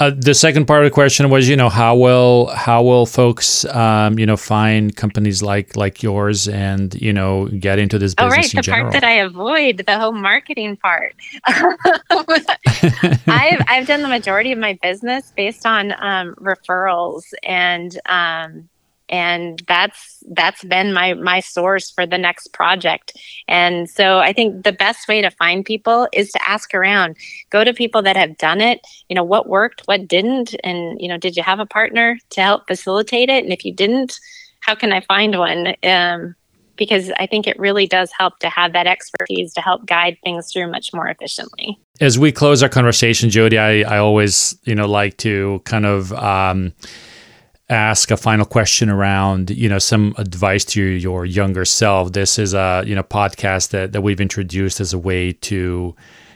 uh, 0.00 0.10
the 0.16 0.34
second 0.34 0.64
part 0.64 0.82
of 0.82 0.90
the 0.90 0.94
question 0.94 1.28
was, 1.28 1.46
you 1.46 1.56
know, 1.56 1.68
how 1.68 1.94
will 1.94 2.46
how 2.46 2.82
will 2.82 3.04
folks, 3.04 3.66
um, 3.66 4.18
you 4.18 4.24
know, 4.24 4.36
find 4.36 4.96
companies 4.96 5.42
like 5.42 5.76
like 5.76 6.02
yours 6.02 6.48
and 6.48 6.94
you 6.94 7.12
know 7.12 7.48
get 7.48 7.78
into 7.78 7.98
this 7.98 8.14
business? 8.14 8.34
Oh, 8.34 8.36
right, 8.36 8.50
the 8.50 8.62
general? 8.62 8.84
part 8.84 8.92
that 8.94 9.04
I 9.04 9.12
avoid, 9.12 9.84
the 9.86 9.98
whole 9.98 10.12
marketing 10.12 10.78
part. 10.78 11.14
I've 13.26 13.62
I've 13.68 13.86
done 13.86 14.00
the 14.00 14.08
majority 14.08 14.52
of 14.52 14.58
my 14.58 14.78
business 14.82 15.32
based 15.36 15.66
on 15.66 15.92
um, 15.98 16.34
referrals 16.36 17.24
and 17.42 18.00
um, 18.06 18.70
and 19.10 19.62
that's 19.66 20.22
that's 20.30 20.64
been 20.64 20.92
my 20.94 21.14
my 21.14 21.40
source 21.40 21.90
for 21.90 22.06
the 22.06 22.16
next 22.16 22.52
project. 22.52 23.12
And 23.48 23.90
so 23.90 24.18
i 24.18 24.32
think 24.32 24.64
the 24.64 24.72
best 24.72 25.08
way 25.08 25.20
to 25.20 25.30
find 25.30 25.64
people 25.64 26.08
is 26.12 26.30
to 26.32 26.48
ask 26.48 26.74
around. 26.74 27.16
Go 27.50 27.64
to 27.64 27.74
people 27.74 28.00
that 28.02 28.16
have 28.16 28.38
done 28.38 28.60
it. 28.60 28.80
You 29.08 29.16
know 29.16 29.24
what 29.24 29.48
worked 29.48 29.82
what 29.86 30.08
didn't? 30.08 30.54
And 30.64 31.00
you 31.00 31.08
know 31.08 31.18
did 31.18 31.36
you 31.36 31.42
have 31.42 31.60
a 31.60 31.66
partner 31.66 32.18
to 32.30 32.40
help 32.40 32.66
facilitate 32.66 33.28
it? 33.28 33.44
And 33.44 33.52
if 33.52 33.64
you 33.64 33.74
didn't 33.74 34.18
how 34.60 34.74
can 34.74 34.92
i 34.92 35.00
find 35.00 35.38
one? 35.38 35.74
Um, 35.82 36.34
because 36.76 37.12
I 37.18 37.26
think 37.26 37.46
it 37.46 37.58
really 37.58 37.86
does 37.86 38.10
help 38.16 38.38
to 38.38 38.48
have 38.48 38.72
that 38.72 38.86
expertise 38.86 39.52
to 39.52 39.60
help 39.60 39.84
guide 39.84 40.16
things 40.24 40.50
through 40.50 40.70
much 40.70 40.94
more 40.94 41.08
efficiently. 41.08 41.78
As 42.00 42.18
we 42.18 42.32
close 42.32 42.62
our 42.62 42.70
conversation, 42.70 43.28
Jody, 43.28 43.58
I, 43.58 43.82
I 43.82 43.98
always 43.98 44.58
you 44.64 44.74
know 44.74 44.86
like 44.86 45.18
to 45.18 45.60
kind 45.64 45.84
of 45.84 46.12
um, 46.14 46.72
ask 47.70 48.10
a 48.10 48.16
final 48.16 48.44
question 48.44 48.90
around 48.90 49.50
you 49.50 49.68
know 49.68 49.78
some 49.78 50.14
advice 50.18 50.64
to 50.66 50.82
your 50.82 51.24
younger 51.24 51.64
self. 51.64 52.12
This 52.12 52.38
is 52.38 52.52
a 52.52 52.82
you 52.86 52.94
know 52.94 53.02
podcast 53.02 53.70
that, 53.70 53.92
that 53.92 54.02
we've 54.02 54.20
introduced 54.20 54.80
as 54.80 54.92
a 54.92 54.98
way 54.98 55.32
to 55.32 55.94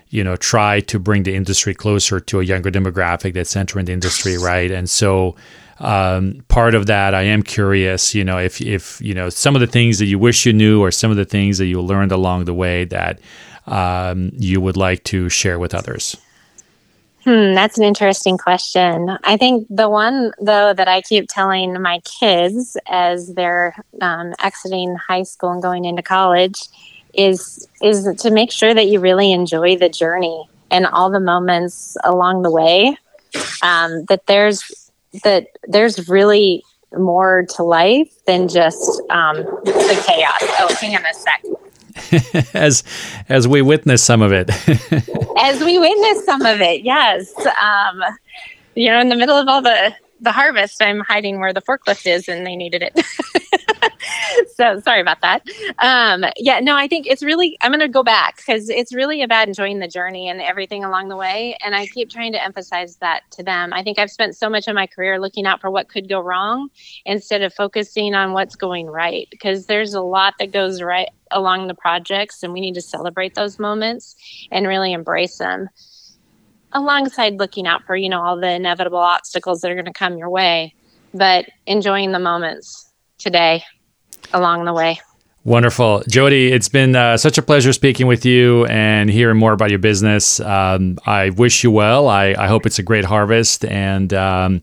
you 0.08 0.24
know 0.24 0.36
try 0.36 0.80
to 0.80 0.98
bring 0.98 1.24
the 1.24 1.34
industry 1.34 1.74
closer 1.74 2.20
to 2.20 2.40
a 2.40 2.44
younger 2.44 2.70
demographic 2.70 3.34
that's 3.34 3.56
entering 3.56 3.86
the 3.86 3.92
industry 3.92 4.38
right? 4.38 4.70
And 4.70 4.88
so 4.88 5.34
um, 5.80 6.44
part 6.46 6.76
of 6.76 6.86
that 6.86 7.14
i 7.14 7.22
am 7.22 7.42
curious 7.42 8.14
you 8.14 8.22
know 8.22 8.38
if 8.38 8.60
if 8.60 9.00
you 9.00 9.12
know 9.12 9.28
some 9.28 9.56
of 9.56 9.60
the 9.60 9.66
things 9.66 9.98
that 9.98 10.06
you 10.06 10.20
wish 10.20 10.46
you 10.46 10.52
knew 10.52 10.80
or 10.80 10.92
some 10.92 11.10
of 11.10 11.16
the 11.16 11.24
things 11.24 11.58
that 11.58 11.66
you 11.66 11.80
learned 11.80 12.12
along 12.12 12.44
the 12.44 12.54
way 12.54 12.84
that 12.84 13.18
um, 13.66 14.30
you 14.34 14.60
would 14.60 14.76
like 14.76 15.02
to 15.02 15.28
share 15.28 15.58
with 15.58 15.74
others 15.74 16.16
Hmm, 17.24 17.54
that's 17.54 17.78
an 17.78 17.84
interesting 17.84 18.36
question. 18.36 19.16
I 19.24 19.38
think 19.38 19.66
the 19.70 19.88
one, 19.88 20.32
though, 20.40 20.74
that 20.74 20.88
I 20.88 21.00
keep 21.00 21.26
telling 21.28 21.80
my 21.80 22.00
kids 22.00 22.76
as 22.86 23.32
they're 23.32 23.74
um, 24.02 24.34
exiting 24.40 24.94
high 24.96 25.22
school 25.22 25.50
and 25.50 25.62
going 25.62 25.86
into 25.86 26.02
college 26.02 26.60
is 27.14 27.66
is 27.80 28.08
to 28.18 28.30
make 28.30 28.50
sure 28.52 28.74
that 28.74 28.88
you 28.88 29.00
really 29.00 29.32
enjoy 29.32 29.76
the 29.76 29.88
journey 29.88 30.48
and 30.70 30.84
all 30.86 31.10
the 31.10 31.20
moments 31.20 31.96
along 32.04 32.42
the 32.42 32.50
way. 32.50 32.96
Um, 33.62 34.04
that 34.08 34.26
there's 34.26 34.90
that 35.22 35.46
there's 35.66 36.08
really 36.08 36.62
more 36.92 37.46
to 37.56 37.62
life 37.62 38.12
than 38.26 38.48
just 38.48 39.00
um, 39.10 39.36
the 39.64 40.04
chaos. 40.06 40.42
Oh, 40.60 40.76
hang 40.78 40.94
on 40.94 41.06
a 41.06 41.14
sec. 41.14 41.42
as 42.54 42.82
as 43.28 43.46
we 43.46 43.62
witness 43.62 44.02
some 44.02 44.22
of 44.22 44.32
it. 44.32 44.50
as 45.38 45.62
we 45.62 45.78
witness 45.78 46.24
some 46.24 46.42
of 46.42 46.60
it, 46.60 46.82
yes. 46.82 47.34
Um, 47.46 48.02
you 48.74 48.90
know, 48.90 49.00
in 49.00 49.08
the 49.08 49.16
middle 49.16 49.36
of 49.36 49.48
all 49.48 49.62
the 49.62 49.94
the 50.20 50.32
harvest, 50.32 50.82
I'm 50.82 51.00
hiding 51.00 51.40
where 51.40 51.52
the 51.52 51.62
forklift 51.62 52.06
is, 52.06 52.28
and 52.28 52.46
they 52.46 52.56
needed 52.56 52.82
it. 52.82 53.00
so 54.54 54.80
sorry 54.80 55.00
about 55.00 55.20
that. 55.20 55.42
Um, 55.78 56.24
yeah, 56.36 56.60
no, 56.60 56.76
I 56.76 56.88
think 56.88 57.06
it's 57.06 57.22
really. 57.22 57.56
I'm 57.60 57.70
going 57.70 57.80
to 57.80 57.88
go 57.88 58.02
back 58.02 58.36
because 58.36 58.68
it's 58.68 58.94
really 58.94 59.22
about 59.22 59.48
enjoying 59.48 59.78
the 59.78 59.88
journey 59.88 60.28
and 60.28 60.40
everything 60.40 60.84
along 60.84 61.08
the 61.08 61.16
way. 61.16 61.56
And 61.62 61.74
I 61.74 61.86
keep 61.86 62.10
trying 62.10 62.32
to 62.32 62.42
emphasize 62.42 62.96
that 62.96 63.22
to 63.32 63.42
them. 63.42 63.72
I 63.72 63.82
think 63.82 63.98
I've 63.98 64.10
spent 64.10 64.36
so 64.36 64.48
much 64.48 64.68
of 64.68 64.74
my 64.74 64.86
career 64.86 65.20
looking 65.20 65.46
out 65.46 65.60
for 65.60 65.70
what 65.70 65.88
could 65.88 66.08
go 66.08 66.20
wrong 66.20 66.68
instead 67.04 67.42
of 67.42 67.52
focusing 67.54 68.14
on 68.14 68.32
what's 68.32 68.56
going 68.56 68.86
right. 68.86 69.28
Because 69.30 69.66
there's 69.66 69.94
a 69.94 70.02
lot 70.02 70.34
that 70.38 70.52
goes 70.52 70.82
right 70.82 71.08
along 71.30 71.66
the 71.66 71.74
projects, 71.74 72.42
and 72.42 72.52
we 72.52 72.60
need 72.60 72.74
to 72.74 72.82
celebrate 72.82 73.34
those 73.34 73.58
moments 73.58 74.16
and 74.50 74.66
really 74.66 74.92
embrace 74.92 75.38
them 75.38 75.68
alongside 76.74 77.38
looking 77.38 77.66
out 77.66 77.84
for 77.86 77.96
you 77.96 78.08
know 78.08 78.20
all 78.20 78.38
the 78.38 78.50
inevitable 78.50 78.98
obstacles 78.98 79.60
that 79.60 79.70
are 79.70 79.74
going 79.74 79.84
to 79.84 79.92
come 79.92 80.18
your 80.18 80.28
way 80.28 80.74
but 81.14 81.46
enjoying 81.66 82.12
the 82.12 82.18
moments 82.18 82.90
today 83.18 83.62
along 84.32 84.64
the 84.64 84.72
way 84.72 84.98
Wonderful. 85.44 86.02
Jody, 86.08 86.50
it's 86.52 86.70
been 86.70 86.96
uh, 86.96 87.18
such 87.18 87.36
a 87.36 87.42
pleasure 87.42 87.74
speaking 87.74 88.06
with 88.06 88.24
you 88.24 88.64
and 88.64 89.10
hearing 89.10 89.36
more 89.36 89.52
about 89.52 89.68
your 89.68 89.78
business. 89.78 90.40
Um, 90.40 90.98
I 91.04 91.30
wish 91.30 91.62
you 91.62 91.70
well. 91.70 92.08
I, 92.08 92.34
I, 92.38 92.48
hope 92.48 92.64
it's 92.64 92.78
a 92.78 92.82
great 92.82 93.04
harvest. 93.04 93.62
And 93.66 94.14
um, 94.14 94.62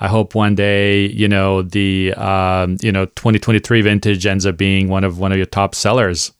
I 0.00 0.08
hope 0.08 0.34
one 0.34 0.54
day, 0.54 1.08
you 1.08 1.28
know, 1.28 1.60
the, 1.60 2.14
um, 2.14 2.78
you 2.80 2.90
know, 2.90 3.04
2023 3.04 3.82
vintage 3.82 4.24
ends 4.24 4.46
up 4.46 4.56
being 4.56 4.88
one 4.88 5.04
of 5.04 5.18
one 5.18 5.30
of 5.30 5.36
your 5.36 5.46
top 5.46 5.74
sellers. 5.74 6.32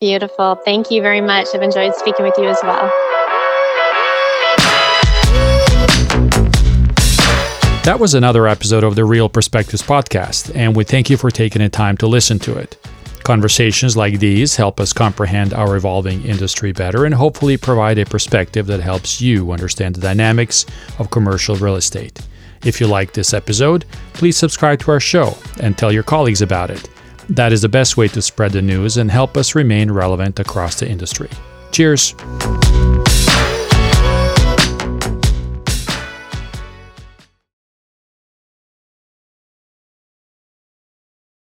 Beautiful. 0.00 0.56
Thank 0.64 0.90
you 0.90 1.00
very 1.00 1.20
much. 1.20 1.46
I've 1.54 1.62
enjoyed 1.62 1.94
speaking 1.94 2.24
with 2.24 2.34
you 2.38 2.48
as 2.48 2.58
well. 2.64 2.90
That 7.84 7.98
was 7.98 8.12
another 8.12 8.46
episode 8.46 8.84
of 8.84 8.94
the 8.94 9.06
Real 9.06 9.30
Perspectives 9.30 9.82
podcast, 9.82 10.54
and 10.54 10.76
we 10.76 10.84
thank 10.84 11.08
you 11.08 11.16
for 11.16 11.30
taking 11.30 11.62
the 11.62 11.70
time 11.70 11.96
to 11.96 12.06
listen 12.06 12.38
to 12.40 12.58
it. 12.58 12.76
Conversations 13.24 13.96
like 13.96 14.18
these 14.18 14.54
help 14.54 14.78
us 14.78 14.92
comprehend 14.92 15.54
our 15.54 15.76
evolving 15.76 16.22
industry 16.24 16.72
better 16.72 17.06
and 17.06 17.14
hopefully 17.14 17.56
provide 17.56 17.98
a 17.98 18.04
perspective 18.04 18.66
that 18.66 18.80
helps 18.80 19.22
you 19.22 19.50
understand 19.50 19.94
the 19.94 20.00
dynamics 20.02 20.66
of 20.98 21.10
commercial 21.10 21.56
real 21.56 21.76
estate. 21.76 22.20
If 22.66 22.82
you 22.82 22.86
like 22.86 23.14
this 23.14 23.32
episode, 23.32 23.86
please 24.12 24.36
subscribe 24.36 24.80
to 24.80 24.90
our 24.90 25.00
show 25.00 25.34
and 25.60 25.76
tell 25.76 25.90
your 25.90 26.02
colleagues 26.02 26.42
about 26.42 26.70
it. 26.70 26.86
That 27.30 27.50
is 27.50 27.62
the 27.62 27.68
best 27.70 27.96
way 27.96 28.08
to 28.08 28.20
spread 28.20 28.52
the 28.52 28.60
news 28.60 28.98
and 28.98 29.10
help 29.10 29.38
us 29.38 29.54
remain 29.54 29.90
relevant 29.90 30.38
across 30.38 30.78
the 30.78 30.88
industry. 30.88 31.30
Cheers! 31.72 32.14